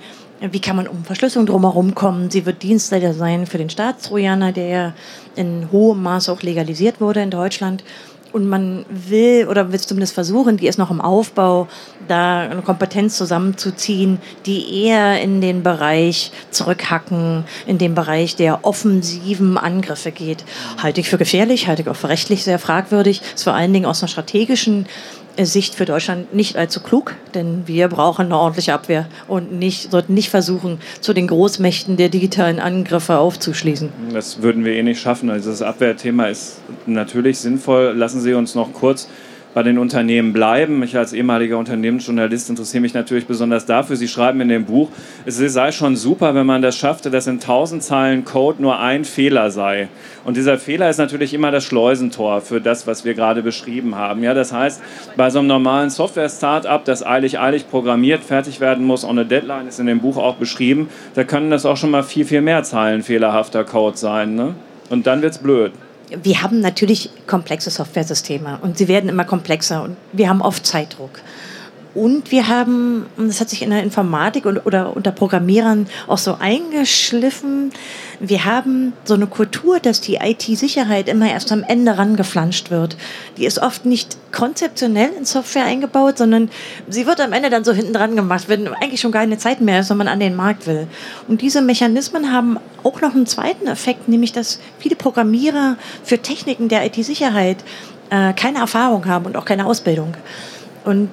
wie 0.51 0.61
kann 0.61 0.75
man 0.75 0.89
um 0.89 1.05
Verschlüsselung 1.05 1.47
drumherum 1.47 1.95
kommen? 1.95 2.29
Sie 2.31 2.45
wird 2.47 2.65
Dienstleister 2.65 3.15
sein 3.15 3.47
für 3.47 3.59
den 3.59 3.71
Staatstrojaner, 3.71 4.51
der 4.51 4.93
in 5.37 5.69
hohem 5.71 6.03
Maß 6.03 6.29
auch 6.31 6.43
legalisiert 6.43 7.01
wurde 7.01 7.23
in 7.23 7.31
Deutschland 7.31 7.85
und 8.33 8.49
man 8.49 8.85
will 8.89 9.47
oder 9.49 9.73
will 9.73 9.81
zumindest 9.81 10.15
versuchen, 10.15 10.57
die 10.57 10.67
ist 10.67 10.79
noch 10.79 10.91
im 10.91 11.01
Aufbau, 11.01 11.69
da 12.09 12.41
eine 12.41 12.63
Kompetenz 12.63 13.17
zusammenzuziehen, 13.17 14.19
die 14.47 14.85
eher 14.85 15.21
in 15.21 15.41
den 15.41 15.63
Bereich 15.63 16.33
zurückhacken, 16.51 17.45
in 17.67 17.79
den 17.79 17.95
Bereich 17.95 18.37
der 18.37 18.65
offensiven 18.65 19.59
Angriffe 19.59 20.13
geht. 20.13 20.45
Halte 20.83 21.01
ich 21.01 21.09
für 21.09 21.19
gefährlich, 21.19 21.69
halte 21.69 21.83
ich 21.83 21.89
auch 21.89 21.97
für 21.97 22.09
rechtlich 22.09 22.45
sehr 22.45 22.59
fragwürdig, 22.59 23.23
ist 23.35 23.45
vor 23.45 23.55
allen 23.55 23.73
Dingen 23.73 23.87
aus 23.87 24.03
einer 24.03 24.09
strategischen 24.09 24.87
Sicht 25.39 25.75
für 25.75 25.85
Deutschland 25.85 26.35
nicht 26.35 26.57
allzu 26.57 26.81
klug, 26.81 27.15
denn 27.35 27.63
wir 27.67 27.89
brauchen 27.89 28.27
eine 28.27 28.37
ordentliche 28.37 28.75
Abwehr 28.75 29.07
und 29.29 29.53
nicht, 29.53 29.91
sollten 29.91 30.15
nicht 30.15 30.31
versuchen, 30.31 30.79
zu 31.01 31.13
den 31.13 31.27
Großmächten 31.27 31.97
der 31.97 32.09
digitalen 32.09 32.61
Angriffe 32.61 33.19
aufzuschließen. 33.19 33.91
Das 34.13 34.43
würden 34.43 34.65
wir 34.65 34.75
eh 34.75 34.83
nicht 34.83 35.01
schaffen. 35.01 35.31
Also 35.31 35.51
das 35.51 35.63
Abwehrthema 35.63 36.27
ist 36.27 36.59
natürlich 36.87 37.39
sinnvoll. 37.39 37.95
Lassen 37.97 38.21
Sie 38.21 38.35
uns 38.35 38.55
noch 38.55 38.73
kurz 38.73 39.09
bei 39.55 39.63
den 39.63 39.79
Unternehmen 39.79 40.33
bleiben. 40.33 40.83
Ich 40.83 40.97
als 40.97 41.13
ehemaliger 41.13 41.59
Unternehmensjournalist 41.59 42.51
interessiere 42.51 42.81
mich 42.81 42.95
natürlich 42.95 43.27
besonders 43.27 43.67
dafür. 43.67 43.97
Sie 43.97 44.09
schreiben 44.09 44.41
in 44.41 44.49
dem 44.49 44.65
Buch, 44.65 44.89
es 45.27 45.37
sei 45.37 45.73
schon 45.73 45.97
super, 45.97 46.35
wenn 46.35 46.47
man 46.47 46.63
das 46.63 46.77
schaffte, 46.77 47.11
dass 47.11 47.27
in 47.27 47.41
tausend 47.41 47.83
Zeilen 47.83 48.25
Code 48.25 48.63
nur 48.63 48.79
ein 48.79 49.05
Fehler 49.05 49.51
sei. 49.51 49.89
Und 50.25 50.37
dieser 50.37 50.59
Fehler 50.59 50.89
ist 50.89 50.99
natürlich 50.99 51.35
immer 51.35 51.51
das 51.51 51.65
Schleusentor 51.65 52.41
für 52.41 52.61
das, 52.61 52.87
was 52.87 53.05
wir 53.05 53.15
gerade 53.15 53.43
beschrieben 53.43 53.97
haben. 53.97 54.23
Ja, 54.23 54.35
das 54.35 54.53
heißt, 54.53 54.81
bei 55.17 55.31
so 55.31 55.41
einem 55.41 55.49
normalen 55.49 55.91
Software-Startup, 55.91 56.85
das 56.85 57.05
eilig, 57.05 57.39
eilig 57.39 57.69
programmiert, 57.69 58.23
fertig 58.23 58.61
werden 58.61 58.85
muss, 58.85 59.05
ohne 59.05 59.27
Deadline, 59.27 59.69
ist 59.69 59.81
in 59.81 59.87
dem 59.87 60.01
Buch 60.01 60.17
auch 60.17 60.37
beschrieben, 60.37 60.89
da 61.15 61.25
können 61.25 61.51
das 61.51 61.67
auch 61.67 61.77
schon 61.77 61.91
mal 61.91 62.03
viel, 62.03 62.25
viel 62.25 62.41
mehr 62.41 62.63
Zeilen 62.63 63.03
fehlerhafter 63.03 63.65
Code 63.65 63.97
sein. 63.97 64.35
Ne? 64.35 64.55
Und 64.91 65.07
dann 65.07 65.23
wird 65.23 65.33
es 65.33 65.39
blöd 65.39 65.73
wir 66.23 66.43
haben 66.43 66.61
natürlich 66.61 67.11
komplexe 67.27 67.71
Softwaresysteme 67.71 68.59
und 68.63 68.79
sie 68.79 68.89
werden 68.89 69.09
immer 69.09 69.25
komplexer 69.25 69.83
und 69.83 69.97
wir 70.13 70.29
haben 70.29 70.43
oft 70.43 70.67
Zeitdruck. 70.67 71.21
Und 71.95 72.33
wir 72.33 72.49
haben, 72.49 73.07
das 73.19 73.41
hat 73.41 73.51
sich 73.51 73.63
in 73.63 73.71
der 73.71 73.83
Informatik 73.83 74.47
und, 74.47 74.65
oder 74.65 74.97
unter 74.97 75.13
Programmierern 75.13 75.87
auch 76.07 76.19
so 76.19 76.37
eingeschliffen, 76.39 77.71
wir 78.25 78.45
haben 78.45 78.93
so 79.05 79.15
eine 79.15 79.27
Kultur, 79.27 79.81
dass 79.81 80.01
die 80.01 80.15
IT-Sicherheit 80.15 81.09
immer 81.09 81.29
erst 81.29 81.51
am 81.51 81.65
Ende 81.65 81.99
rangeflanscht 81.99 82.71
wird. 82.71 82.97
Die 83.37 83.45
ist 83.45 83.59
oft 83.59 83.85
nicht 83.85 84.17
konzeptionell 84.31 85.11
in 85.19 85.25
Software 85.25 85.65
eingebaut, 85.65 86.19
sondern 86.19 86.49
sie 86.89 87.07
wird 87.07 87.21
am 87.21 87.33
Ende 87.33 87.51
dann 87.51 87.65
so 87.65 87.73
hinten 87.73 87.93
dran 87.93 88.15
gemacht, 88.15 88.45
wenn 88.47 88.69
eigentlich 88.69 89.01
schon 89.01 89.11
keine 89.11 89.39
Zeit 89.39 89.61
mehr 89.61 89.81
ist, 89.81 89.91
wenn 89.91 89.97
man 89.97 90.07
an 90.07 90.21
den 90.21 90.37
Markt 90.37 90.69
will. 90.69 90.87
Und 91.27 91.43
diese 91.43 91.63
Mechanismen 91.63 92.33
haben 92.33 92.59
auch 92.85 93.01
noch 93.01 93.13
einen 93.13 93.27
zweiten 93.27 93.67
Effekt, 93.67 94.09
nämlich 94.09 94.33
dass 94.33 94.61
viele 94.79 94.95
Programmierer 94.95 95.77
für 96.05 96.19
Techniken 96.19 96.69
der 96.69 96.87
IT-Sicherheit 96.87 97.57
äh, 98.11 98.33
keine 98.35 98.59
Erfahrung 98.59 99.07
haben 99.07 99.27
und 99.27 99.37
auch 99.37 99.45
keine 99.45 99.67
Ausbildung. 99.67 100.15
Und 100.85 101.09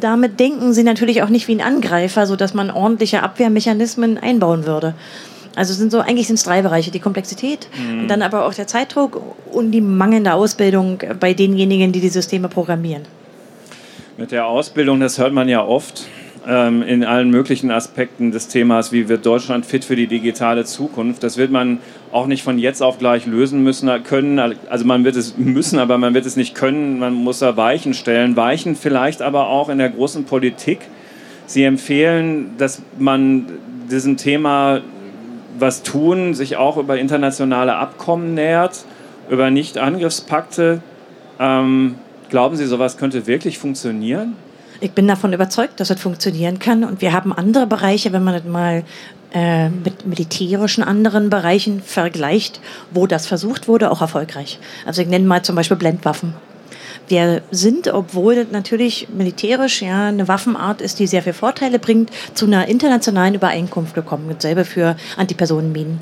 damit 0.00 0.40
denken 0.40 0.72
sie 0.72 0.82
natürlich 0.82 1.22
auch 1.22 1.28
nicht 1.28 1.48
wie 1.48 1.54
ein 1.54 1.60
Angreifer, 1.60 2.26
sodass 2.26 2.54
man 2.54 2.70
ordentliche 2.70 3.22
Abwehrmechanismen 3.22 4.18
einbauen 4.18 4.66
würde. 4.66 4.94
Also 5.56 5.72
sind 5.72 5.92
so, 5.92 6.00
eigentlich 6.00 6.26
sind 6.26 6.36
es 6.36 6.42
drei 6.42 6.62
Bereiche. 6.62 6.90
Die 6.90 7.00
Komplexität, 7.00 7.68
mhm. 7.78 8.08
dann 8.08 8.22
aber 8.22 8.44
auch 8.46 8.54
der 8.54 8.66
Zeitdruck 8.66 9.20
und 9.52 9.70
die 9.70 9.80
mangelnde 9.80 10.34
Ausbildung 10.34 10.98
bei 11.20 11.32
denjenigen, 11.34 11.92
die 11.92 12.00
die 12.00 12.08
Systeme 12.08 12.48
programmieren. 12.48 13.02
Mit 14.16 14.32
der 14.32 14.46
Ausbildung, 14.46 15.00
das 15.00 15.18
hört 15.18 15.32
man 15.32 15.48
ja 15.48 15.64
oft 15.64 16.06
ähm, 16.46 16.82
in 16.82 17.04
allen 17.04 17.30
möglichen 17.30 17.70
Aspekten 17.70 18.30
des 18.30 18.48
Themas, 18.48 18.92
wie 18.92 19.08
wird 19.08 19.24
Deutschland 19.26 19.66
fit 19.66 19.84
für 19.84 19.96
die 19.96 20.06
digitale 20.06 20.64
Zukunft. 20.64 21.22
Das 21.22 21.36
wird 21.36 21.50
man 21.50 21.78
auch 22.14 22.26
nicht 22.28 22.44
von 22.44 22.60
jetzt 22.60 22.80
auf 22.80 22.98
gleich 22.98 23.26
lösen 23.26 23.64
müssen 23.64 23.90
können. 24.04 24.38
Also 24.38 24.84
man 24.84 25.04
wird 25.04 25.16
es 25.16 25.36
müssen, 25.36 25.80
aber 25.80 25.98
man 25.98 26.14
wird 26.14 26.26
es 26.26 26.36
nicht 26.36 26.54
können. 26.54 27.00
Man 27.00 27.12
muss 27.12 27.40
da 27.40 27.56
Weichen 27.56 27.92
stellen. 27.92 28.36
Weichen 28.36 28.76
vielleicht 28.76 29.20
aber 29.20 29.48
auch 29.48 29.68
in 29.68 29.78
der 29.78 29.90
großen 29.90 30.24
Politik. 30.24 30.78
Sie 31.46 31.64
empfehlen, 31.64 32.52
dass 32.56 32.82
man 33.00 33.46
diesem 33.90 34.16
Thema 34.16 34.80
was 35.58 35.82
tun, 35.82 36.34
sich 36.34 36.56
auch 36.56 36.76
über 36.76 36.98
internationale 36.98 37.74
Abkommen 37.74 38.34
nähert, 38.34 38.84
über 39.28 39.50
Nicht-Angriffspakte. 39.50 40.82
Ähm, 41.40 41.96
glauben 42.30 42.54
Sie, 42.54 42.66
sowas 42.66 42.96
könnte 42.96 43.26
wirklich 43.26 43.58
funktionieren? 43.58 44.34
Ich 44.80 44.92
bin 44.92 45.08
davon 45.08 45.32
überzeugt, 45.32 45.80
dass 45.80 45.90
es 45.90 46.00
funktionieren 46.00 46.60
kann. 46.60 46.84
Und 46.84 47.00
wir 47.00 47.12
haben 47.12 47.32
andere 47.32 47.66
Bereiche, 47.66 48.12
wenn 48.12 48.22
man 48.22 48.34
das 48.34 48.44
mal 48.44 48.84
äh, 49.34 49.68
mit 49.68 50.06
militärischen 50.06 50.84
anderen 50.84 51.28
Bereichen 51.28 51.82
vergleicht, 51.82 52.60
wo 52.92 53.06
das 53.06 53.26
versucht 53.26 53.66
wurde, 53.66 53.90
auch 53.90 54.00
erfolgreich. 54.00 54.60
Also 54.86 55.02
ich 55.02 55.08
nenne 55.08 55.26
mal 55.26 55.42
zum 55.42 55.56
Beispiel 55.56 55.76
Blendwaffen. 55.76 56.34
Wir 57.08 57.42
sind, 57.50 57.92
obwohl 57.92 58.46
natürlich 58.50 59.08
militärisch 59.14 59.82
ja 59.82 60.06
eine 60.06 60.28
Waffenart 60.28 60.80
ist, 60.80 60.98
die 61.00 61.06
sehr 61.06 61.22
viele 61.22 61.34
Vorteile 61.34 61.78
bringt, 61.78 62.10
zu 62.34 62.46
einer 62.46 62.68
internationalen 62.68 63.34
Übereinkunft 63.34 63.94
gekommen. 63.94 64.26
Dasselbe 64.28 64.64
für 64.64 64.96
Antipersonenminen. 65.16 65.98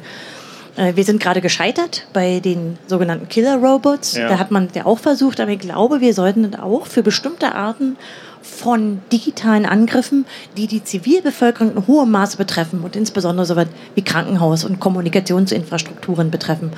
Äh, 0.77 0.95
wir 0.97 1.05
sind 1.05 1.21
gerade 1.21 1.41
gescheitert 1.41 2.07
bei 2.13 2.41
den 2.41 2.79
sogenannten 2.87 3.29
Killer-Robots. 3.29 4.17
Ja. 4.17 4.29
Da 4.29 4.39
hat 4.39 4.51
man 4.51 4.69
ja 4.75 4.87
auch 4.87 4.99
versucht, 4.99 5.41
aber 5.41 5.51
ich 5.51 5.59
glaube, 5.59 6.01
wir 6.01 6.15
sollten 6.15 6.55
auch 6.55 6.87
für 6.87 7.03
bestimmte 7.03 7.55
Arten 7.55 7.97
von 8.43 9.01
digitalen 9.13 9.65
Angriffen, 9.65 10.27
die 10.57 10.67
die 10.67 10.83
Zivilbevölkerung 10.83 11.77
in 11.77 11.87
hohem 11.87 12.11
Maße 12.11 12.37
betreffen 12.37 12.81
und 12.83 12.97
insbesondere 12.97 13.47
so 13.47 13.57
wie 13.95 14.03
Krankenhaus- 14.03 14.65
und 14.65 14.81
Kommunikationsinfrastrukturen 14.81 16.31
betreffen. 16.31 16.73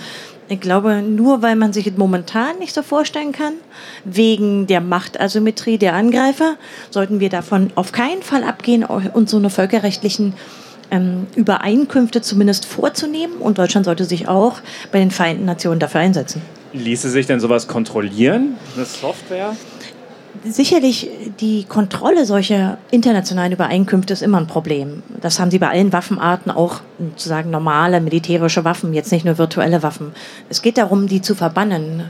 Ich 0.49 0.61
glaube, 0.61 1.01
nur 1.01 1.41
weil 1.41 1.57
man 1.57 1.73
sich 1.73 1.97
momentan 1.97 2.59
nicht 2.59 2.75
so 2.75 2.83
vorstellen 2.83 3.33
kann, 3.33 3.55
wegen 4.05 4.67
der 4.67 4.83
Machtasymmetrie 4.83 5.79
der 5.79 5.95
Angreifer, 5.95 6.57
sollten 6.91 7.19
wir 7.19 7.31
davon 7.31 7.71
auf 7.77 7.93
keinen 7.93 8.23
Fall 8.23 8.45
abgehen 8.45 8.85
und 8.85 9.31
so 9.31 9.39
eine 9.39 9.49
völkerrechtlichen 9.49 10.35
ähm, 10.91 11.27
Übereinkünfte 11.35 12.21
zumindest 12.21 12.67
vorzunehmen. 12.67 13.37
Und 13.39 13.57
Deutschland 13.57 13.87
sollte 13.87 14.05
sich 14.05 14.29
auch 14.29 14.61
bei 14.93 14.99
den 14.99 15.11
Vereinten 15.11 15.47
Nationen 15.47 15.81
dafür 15.81 16.03
einsetzen. 16.03 16.43
Ließe 16.75 17.09
sich 17.09 17.27
denn 17.27 17.41
sowas 17.41 17.67
kontrollieren, 17.67 18.57
eine 18.77 18.85
Software? 18.85 19.57
Sicherlich 20.45 21.09
die 21.41 21.65
Kontrolle 21.65 22.27
solcher 22.27 22.79
internationalen 22.91 23.53
Übereinkünfte 23.53 24.13
ist 24.13 24.23
immer 24.23 24.39
ein 24.39 24.47
Problem. 24.47 25.03
Das 25.21 25.41
haben 25.41 25.51
sie 25.51 25.59
bei 25.59 25.69
allen 25.69 25.93
Waffenarten, 25.93 26.53
auch 26.53 26.81
sozusagen 26.99 27.51
normale 27.51 28.01
militärische 28.01 28.65
Waffen, 28.65 28.95
jetzt 28.95 29.13
nicht 29.13 29.25
nur 29.25 29.39
virtuelle 29.39 29.83
Waffen. 29.83 30.13
Es 30.49 30.63
geht 30.63 30.79
darum, 30.79 31.07
die 31.07 31.23
zu 31.23 31.35
verbannen. 31.35 32.05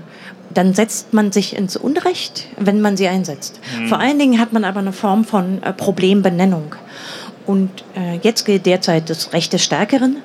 Dann 0.53 0.75
setzt 0.75 1.13
man 1.15 1.33
sich 1.33 1.57
ins 1.57 1.77
Unrecht, 1.77 2.47
wenn 2.59 2.81
man 2.81 2.97
sie 2.97 3.09
einsetzt. 3.09 3.61
Mhm. 3.79 3.89
Vor 3.89 3.99
allen 3.99 4.19
Dingen 4.19 4.41
hat 4.41 4.53
man 4.53 4.65
aber 4.65 4.81
eine 4.81 4.93
Form 4.93 5.25
von 5.25 5.63
äh, 5.63 5.73
Problembenennung. 5.73 6.75
Und 7.47 7.71
äh, 7.97 8.19
jetzt 8.23 8.45
gilt 8.45 8.67
derzeit 8.67 9.11
das 9.11 9.33
Recht 9.33 9.53
des 9.53 9.65
Stärkeren. 9.65 10.17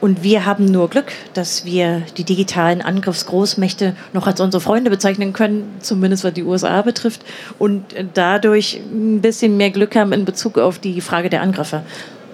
Und 0.00 0.22
wir 0.22 0.44
haben 0.44 0.66
nur 0.66 0.90
Glück, 0.90 1.12
dass 1.32 1.64
wir 1.64 2.02
die 2.16 2.24
digitalen 2.24 2.82
Angriffsgroßmächte 2.82 3.96
noch 4.12 4.26
als 4.26 4.40
unsere 4.40 4.60
Freunde 4.60 4.90
bezeichnen 4.90 5.32
können, 5.32 5.74
zumindest 5.80 6.22
was 6.22 6.34
die 6.34 6.44
USA 6.44 6.82
betrifft, 6.82 7.22
und 7.58 7.82
dadurch 8.14 8.80
ein 8.92 9.22
bisschen 9.22 9.56
mehr 9.56 9.70
Glück 9.70 9.96
haben 9.96 10.12
in 10.12 10.24
Bezug 10.24 10.58
auf 10.58 10.78
die 10.78 11.00
Frage 11.00 11.30
der 11.30 11.40
Angriffe. 11.40 11.82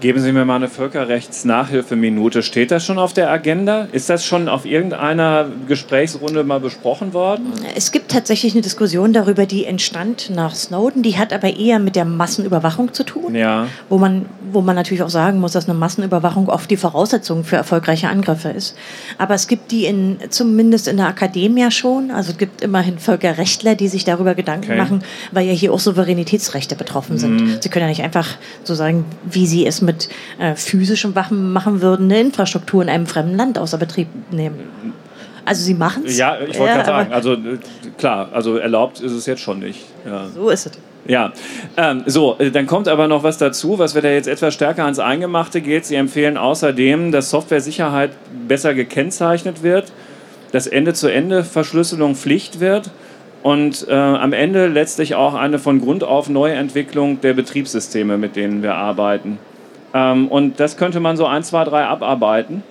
Geben 0.03 0.19
Sie 0.19 0.33
mir 0.33 0.45
mal 0.45 0.57
eine 0.57 0.67
Völkerrechtsnachhilfeminute. 0.67 2.43
Steht 2.43 2.73
das 2.73 2.85
schon 2.85 2.99
auf 2.99 3.13
der 3.13 3.31
Agenda? 3.31 3.87
Ist 3.93 4.11
das 4.11 4.27
schon 4.27 4.49
auf 4.49 4.67
irgendeiner 4.67 5.47
Gesprächsrunde 5.69 6.43
mal 6.43 6.59
besprochen 6.59 7.13
worden? 7.13 7.53
Es 7.77 7.93
gibt 7.93 8.11
tatsächlich 8.11 8.53
eine 8.53 8.63
Diskussion 8.63 9.13
darüber, 9.13 9.47
die 9.47 9.65
entstand 9.65 10.31
nach 10.35 10.57
Snowden. 10.57 11.05
Die 11.05 11.19
hat 11.19 11.33
aber 11.33 11.57
eher 11.57 11.79
mit 11.79 11.95
der 11.95 12.05
Massenüberwachung 12.05 12.93
zu 12.93 13.05
tun. 13.05 13.37
Ja. 13.37 13.69
Wo, 13.89 13.97
man, 13.97 14.27
wo 14.51 14.61
man 14.61 14.75
natürlich 14.75 15.05
auch 15.05 15.09
sagen 15.09 15.39
muss, 15.39 15.53
dass 15.53 15.69
eine 15.69 15.79
Massenüberwachung 15.79 16.49
oft 16.49 16.69
die 16.69 16.77
Voraussetzung 16.77 17.45
für 17.45 17.55
erfolgreiche 17.55 18.09
Angriffe 18.09 18.49
ist. 18.49 18.77
Aber 19.19 19.35
es 19.35 19.47
gibt 19.47 19.71
die 19.71 19.85
in, 19.85 20.19
zumindest 20.31 20.89
in 20.89 20.97
der 20.97 21.07
Akademie 21.07 21.71
schon. 21.71 22.11
Also 22.11 22.33
es 22.33 22.39
gibt 22.39 22.61
immerhin 22.61 22.99
Völkerrechtler, 22.99 23.77
die 23.77 23.87
sich 23.87 24.05
darüber 24.05 24.35
Gedanken 24.35 24.73
okay. 24.73 24.79
machen, 24.79 25.05
weil 25.31 25.47
ja 25.47 25.53
hier 25.53 25.73
auch 25.73 25.79
Souveränitätsrechte 25.79 26.75
betroffen 26.75 27.19
sind. 27.19 27.41
Mhm. 27.41 27.57
Sie 27.61 27.69
können 27.69 27.85
ja 27.85 27.89
nicht 27.89 28.03
einfach 28.03 28.31
so 28.65 28.75
sagen, 28.75 29.05
wie 29.31 29.47
sie 29.47 29.65
es 29.65 29.81
mit 29.81 29.92
mit 29.93 30.09
äh, 30.39 30.55
physischen 30.55 31.15
Waffen 31.15 31.53
machen 31.53 31.83
würden, 31.83 32.11
eine 32.11 32.21
Infrastruktur 32.21 32.83
in 32.83 32.89
einem 32.89 33.07
fremden 33.07 33.37
Land 33.37 33.59
außer 33.59 33.79
Betrieb 33.79 34.09
nehmen. 34.31 34.61
Also 35.45 35.65
sie 35.65 35.75
machen 35.75 36.05
es. 36.07 36.19
Ja, 36.19 36.37
ich 36.41 36.59
wollte 36.59 36.67
ja, 36.67 36.83
gerade 36.83 36.87
sagen, 36.87 37.13
also 37.13 37.33
äh, 37.33 37.59
klar, 37.99 38.29
also 38.33 38.57
erlaubt 38.57 39.01
ist 39.01 39.13
es 39.13 39.27
jetzt 39.27 39.43
schon 39.43 39.59
nicht. 39.59 39.81
Ja. 40.07 40.27
So 40.29 40.51
ist 40.51 40.67
es. 40.67 40.73
Ja, 41.05 41.33
ähm, 41.77 42.05
so, 42.07 42.37
äh, 42.39 42.53
dann 42.53 42.67
kommt 42.67 42.87
aber 42.87 43.09
noch 43.09 43.25
was 43.25 43.39
dazu, 43.39 43.79
was 43.79 43.97
wir 43.97 44.03
da 44.03 44.11
jetzt 44.11 44.29
etwas 44.29 44.55
stärker 44.55 44.85
ans 44.85 45.01
Eingemachte 45.01 45.61
geht. 45.61 45.85
Sie 45.85 45.97
empfehlen 45.97 46.37
außerdem, 46.37 47.11
dass 47.11 47.31
Software-Sicherheit 47.31 48.13
besser 48.47 48.73
gekennzeichnet 48.75 49.65
wird, 49.65 49.91
dass 50.53 50.69
Ende-zu-Ende-Verschlüsselung 50.69 52.15
Pflicht 52.15 52.61
wird 52.61 52.91
und 53.43 53.89
äh, 53.89 53.95
am 53.95 54.33
Ende 54.33 54.69
letztlich 54.69 55.17
auch 55.17 55.35
eine 55.35 55.59
von 55.59 55.81
Grund 55.81 56.05
auf 56.05 56.29
Neuentwicklung 56.29 57.21
der 57.21 57.35
Betriebssysteme, 57.35 58.17
mit 58.17 58.37
denen 58.37 58.63
wir 58.63 58.77
arbeiten. 58.77 59.39
Ähm, 59.95 60.29
und 60.29 60.61
das 60.61 60.77
könnte 60.77 61.01
man 61.01 61.17
so 61.17 61.27
ein, 61.27 61.43
zwei, 61.43 61.65
drei 61.65 61.85
abarbeiten. 61.85 62.63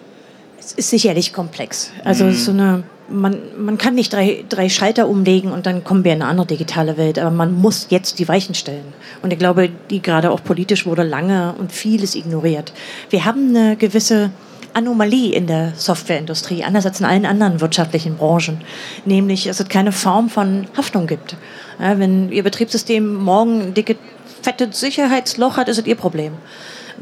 Es 0.59 0.73
ist 0.73 0.89
sicherlich 0.89 1.33
komplex. 1.33 1.91
Also 2.03 2.25
mhm. 2.25 2.33
so 2.33 2.51
eine, 2.51 2.83
man, 3.09 3.37
man 3.57 3.77
kann 3.77 3.95
nicht 3.95 4.13
drei, 4.13 4.45
drei 4.47 4.69
Schalter 4.69 5.07
umlegen 5.07 5.51
und 5.51 5.65
dann 5.65 5.83
kommen 5.83 6.03
wir 6.03 6.13
in 6.13 6.21
eine 6.21 6.29
andere 6.29 6.47
digitale 6.47 6.97
Welt. 6.97 7.19
Aber 7.19 7.31
man 7.31 7.53
muss 7.53 7.87
jetzt 7.89 8.19
die 8.19 8.27
Weichen 8.27 8.55
stellen. 8.55 8.93
Und 9.21 9.33
ich 9.33 9.39
glaube, 9.39 9.69
die 9.89 10.01
gerade 10.01 10.31
auch 10.31 10.43
politisch 10.43 10.85
wurde 10.85 11.03
lange 11.03 11.55
und 11.57 11.71
vieles 11.71 12.15
ignoriert. 12.15 12.73
Wir 13.09 13.25
haben 13.25 13.55
eine 13.55 13.75
gewisse 13.75 14.31
Anomalie 14.73 15.33
in 15.33 15.47
der 15.47 15.73
Softwareindustrie, 15.75 16.63
anders 16.63 16.85
als 16.85 16.99
in 16.99 17.05
allen 17.05 17.25
anderen 17.25 17.59
wirtschaftlichen 17.59 18.17
Branchen. 18.17 18.61
Nämlich, 19.05 19.45
dass 19.45 19.59
es 19.59 19.67
keine 19.67 19.91
Form 19.91 20.29
von 20.29 20.67
Haftung 20.77 21.07
gibt. 21.07 21.35
Ja, 21.79 21.99
wenn 21.99 22.31
Ihr 22.31 22.43
Betriebssystem 22.43 23.15
morgen 23.15 23.61
ein 23.61 23.73
dickes, 23.73 23.97
fettes 24.41 24.79
Sicherheitsloch 24.79 25.57
hat, 25.57 25.67
ist 25.67 25.79
es 25.79 25.85
Ihr 25.85 25.95
Problem. 25.95 26.33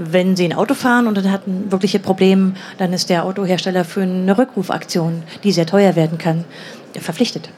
Wenn 0.01 0.38
Sie 0.38 0.45
ein 0.45 0.53
Auto 0.53 0.75
fahren 0.75 1.07
und 1.07 1.17
dann 1.17 1.29
hat 1.29 1.45
ein 1.45 1.69
wirkliches 1.73 2.01
Problem, 2.01 2.55
dann 2.77 2.93
ist 2.93 3.09
der 3.09 3.25
Autohersteller 3.25 3.83
für 3.83 4.01
eine 4.01 4.38
Rückrufaktion, 4.38 5.23
die 5.43 5.51
sehr 5.51 5.65
teuer 5.65 5.97
werden 5.97 6.17
kann, 6.17 6.45
verpflichtet. 6.93 7.49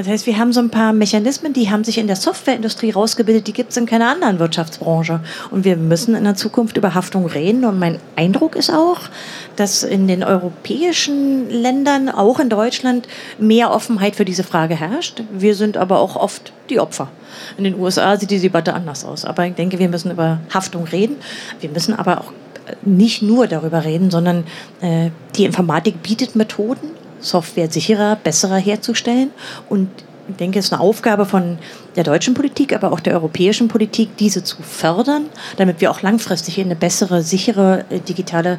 Das 0.00 0.08
heißt, 0.08 0.26
wir 0.26 0.38
haben 0.38 0.50
so 0.54 0.60
ein 0.60 0.70
paar 0.70 0.94
Mechanismen, 0.94 1.52
die 1.52 1.70
haben 1.70 1.84
sich 1.84 1.98
in 1.98 2.06
der 2.06 2.16
Softwareindustrie 2.16 2.90
rausgebildet, 2.90 3.46
die 3.46 3.52
gibt 3.52 3.72
es 3.72 3.76
in 3.76 3.84
keiner 3.84 4.08
anderen 4.08 4.38
Wirtschaftsbranche. 4.38 5.20
Und 5.50 5.66
wir 5.66 5.76
müssen 5.76 6.14
in 6.14 6.24
der 6.24 6.36
Zukunft 6.36 6.78
über 6.78 6.94
Haftung 6.94 7.26
reden. 7.26 7.66
Und 7.66 7.78
mein 7.78 7.98
Eindruck 8.16 8.56
ist 8.56 8.70
auch, 8.70 9.00
dass 9.56 9.82
in 9.82 10.08
den 10.08 10.24
europäischen 10.24 11.50
Ländern, 11.50 12.08
auch 12.08 12.40
in 12.40 12.48
Deutschland, 12.48 13.08
mehr 13.38 13.72
Offenheit 13.72 14.16
für 14.16 14.24
diese 14.24 14.42
Frage 14.42 14.74
herrscht. 14.74 15.22
Wir 15.32 15.54
sind 15.54 15.76
aber 15.76 16.00
auch 16.00 16.16
oft 16.16 16.54
die 16.70 16.80
Opfer. 16.80 17.08
In 17.58 17.64
den 17.64 17.78
USA 17.78 18.16
sieht 18.16 18.30
die 18.30 18.40
Debatte 18.40 18.72
anders 18.72 19.04
aus. 19.04 19.26
Aber 19.26 19.44
ich 19.44 19.54
denke, 19.54 19.78
wir 19.78 19.90
müssen 19.90 20.10
über 20.10 20.40
Haftung 20.48 20.84
reden. 20.84 21.16
Wir 21.60 21.68
müssen 21.68 21.94
aber 21.94 22.22
auch 22.22 22.32
nicht 22.80 23.20
nur 23.20 23.48
darüber 23.48 23.84
reden, 23.84 24.10
sondern 24.10 24.44
äh, 24.80 25.10
die 25.36 25.44
Informatik 25.44 26.02
bietet 26.02 26.36
Methoden, 26.36 26.88
Software 27.20 27.70
sicherer, 27.70 28.16
besserer 28.16 28.56
herzustellen. 28.56 29.30
Und 29.68 29.88
ich 30.28 30.36
denke, 30.36 30.58
es 30.58 30.66
ist 30.66 30.72
eine 30.72 30.80
Aufgabe 30.80 31.26
von 31.26 31.58
der 31.96 32.04
deutschen 32.04 32.34
Politik, 32.34 32.72
aber 32.72 32.92
auch 32.92 33.00
der 33.00 33.14
europäischen 33.14 33.68
Politik, 33.68 34.16
diese 34.18 34.44
zu 34.44 34.62
fördern, 34.62 35.26
damit 35.56 35.80
wir 35.80 35.90
auch 35.90 36.02
langfristig 36.02 36.58
in 36.58 36.66
eine 36.66 36.76
bessere, 36.76 37.22
sichere 37.22 37.84
äh, 37.90 37.98
digitale 38.00 38.58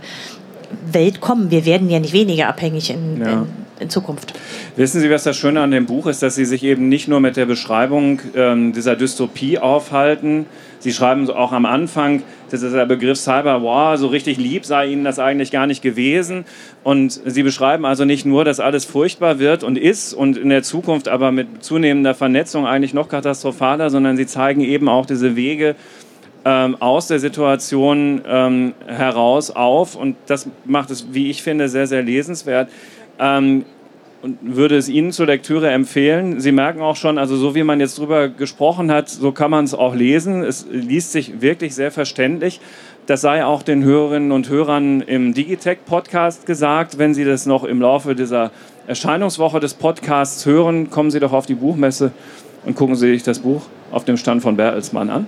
Welt 0.91 1.21
kommen. 1.21 1.51
Wir 1.51 1.65
werden 1.65 1.89
ja 1.89 1.99
nicht 1.99 2.13
weniger 2.13 2.47
abhängig 2.47 2.89
in, 2.89 3.21
ja. 3.21 3.31
in, 3.31 3.47
in, 3.79 3.89
Zukunft. 3.89 4.33
Wissen 4.75 5.01
Sie, 5.01 5.09
was 5.09 5.23
das 5.23 5.35
Schöne 5.37 5.61
an 5.61 5.71
dem 5.71 5.85
Buch 5.85 6.07
ist, 6.07 6.21
dass 6.21 6.35
Sie 6.35 6.45
sich 6.45 6.63
eben 6.63 6.89
nicht 6.89 7.07
nur 7.07 7.19
mit 7.19 7.37
der 7.37 7.45
Beschreibung 7.45 8.21
ähm, 8.35 8.73
dieser 8.73 8.95
Dystopie 8.95 9.59
aufhalten. 9.59 10.45
Sie 10.79 10.93
schreiben 10.93 11.29
auch 11.29 11.51
am 11.51 11.65
Anfang, 11.65 12.23
dass 12.51 12.61
der 12.61 12.85
Begriff 12.85 13.17
Cyber 13.17 13.63
War 13.63 13.97
so 13.97 14.07
richtig 14.07 14.37
lieb 14.37 14.65
sei 14.65 14.87
Ihnen 14.87 15.03
das 15.03 15.19
eigentlich 15.19 15.51
gar 15.51 15.67
nicht 15.67 15.81
gewesen. 15.81 16.45
Und 16.83 17.11
Sie 17.25 17.43
beschreiben 17.43 17.85
also 17.85 18.05
nicht 18.05 18.25
nur, 18.25 18.45
dass 18.45 18.59
alles 18.59 18.85
furchtbar 18.85 19.39
wird 19.39 19.63
und 19.63 19.77
ist 19.77 20.13
und 20.13 20.37
in 20.37 20.49
der 20.49 20.63
Zukunft 20.63 21.07
aber 21.07 21.31
mit 21.31 21.63
zunehmender 21.63 22.13
Vernetzung 22.13 22.67
eigentlich 22.67 22.93
noch 22.93 23.09
katastrophaler, 23.09 23.89
sondern 23.89 24.17
Sie 24.17 24.25
zeigen 24.25 24.61
eben 24.61 24.89
auch 24.89 25.05
diese 25.05 25.35
Wege, 25.35 25.75
ähm, 26.43 26.75
aus 26.79 27.07
der 27.07 27.19
Situation 27.19 28.21
ähm, 28.25 28.73
heraus 28.87 29.51
auf 29.51 29.95
und 29.95 30.15
das 30.25 30.49
macht 30.65 30.89
es, 30.89 31.13
wie 31.13 31.29
ich 31.29 31.43
finde, 31.43 31.69
sehr, 31.69 31.85
sehr 31.87 32.01
lesenswert. 32.01 32.69
Ähm, 33.19 33.65
und 34.21 34.37
würde 34.41 34.77
es 34.77 34.87
Ihnen 34.89 35.11
zur 35.11 35.25
Lektüre 35.25 35.69
empfehlen. 35.69 36.39
Sie 36.39 36.51
merken 36.51 36.81
auch 36.81 36.95
schon, 36.95 37.17
also 37.17 37.35
so 37.35 37.55
wie 37.55 37.63
man 37.63 37.79
jetzt 37.79 37.97
drüber 37.97 38.29
gesprochen 38.29 38.91
hat, 38.91 39.09
so 39.09 39.31
kann 39.31 39.51
man 39.51 39.65
es 39.65 39.73
auch 39.73 39.95
lesen. 39.95 40.43
Es 40.43 40.67
liest 40.71 41.11
sich 41.11 41.41
wirklich 41.41 41.73
sehr 41.75 41.91
verständlich. 41.91 42.59
Das 43.07 43.21
sei 43.21 43.43
auch 43.43 43.63
den 43.63 43.83
Hörerinnen 43.83 44.31
und 44.31 44.47
Hörern 44.49 45.01
im 45.01 45.33
Digitech-Podcast 45.33 46.45
gesagt. 46.45 46.97
Wenn 46.99 47.13
Sie 47.13 47.25
das 47.25 47.45
noch 47.45 47.63
im 47.63 47.81
Laufe 47.81 48.15
dieser 48.15 48.51
Erscheinungswoche 48.87 49.59
des 49.59 49.73
Podcasts 49.73 50.45
hören, 50.45 50.91
kommen 50.91 51.09
Sie 51.09 51.19
doch 51.19 51.33
auf 51.33 51.47
die 51.47 51.55
Buchmesse 51.55 52.11
und 52.63 52.75
gucken 52.75 52.95
Sie 52.95 53.11
sich 53.11 53.23
das 53.23 53.39
Buch 53.39 53.63
auf 53.91 54.05
dem 54.05 54.17
Stand 54.17 54.43
von 54.43 54.55
Bertelsmann 54.55 55.09
an. 55.09 55.27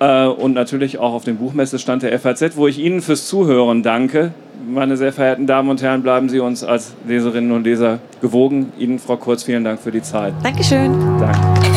Äh, 0.00 0.26
und 0.26 0.54
natürlich 0.54 0.98
auch 0.98 1.14
auf 1.14 1.24
dem 1.24 1.36
Buchmessestand 1.36 2.02
der 2.02 2.18
FAZ, 2.18 2.56
wo 2.56 2.66
ich 2.66 2.78
Ihnen 2.78 3.00
fürs 3.00 3.28
Zuhören 3.28 3.82
danke. 3.82 4.32
Meine 4.66 4.96
sehr 4.96 5.12
verehrten 5.12 5.46
Damen 5.46 5.68
und 5.68 5.82
Herren, 5.82 6.02
bleiben 6.02 6.28
Sie 6.28 6.40
uns 6.40 6.64
als 6.64 6.94
Leserinnen 7.06 7.52
und 7.52 7.64
Leser 7.64 7.98
gewogen. 8.20 8.72
Ihnen, 8.78 8.98
Frau 8.98 9.16
Kurz, 9.16 9.42
vielen 9.42 9.62
Dank 9.62 9.80
für 9.80 9.90
die 9.90 10.02
Zeit. 10.02 10.32
Dankeschön. 10.42 10.92
Danke. 11.20 11.73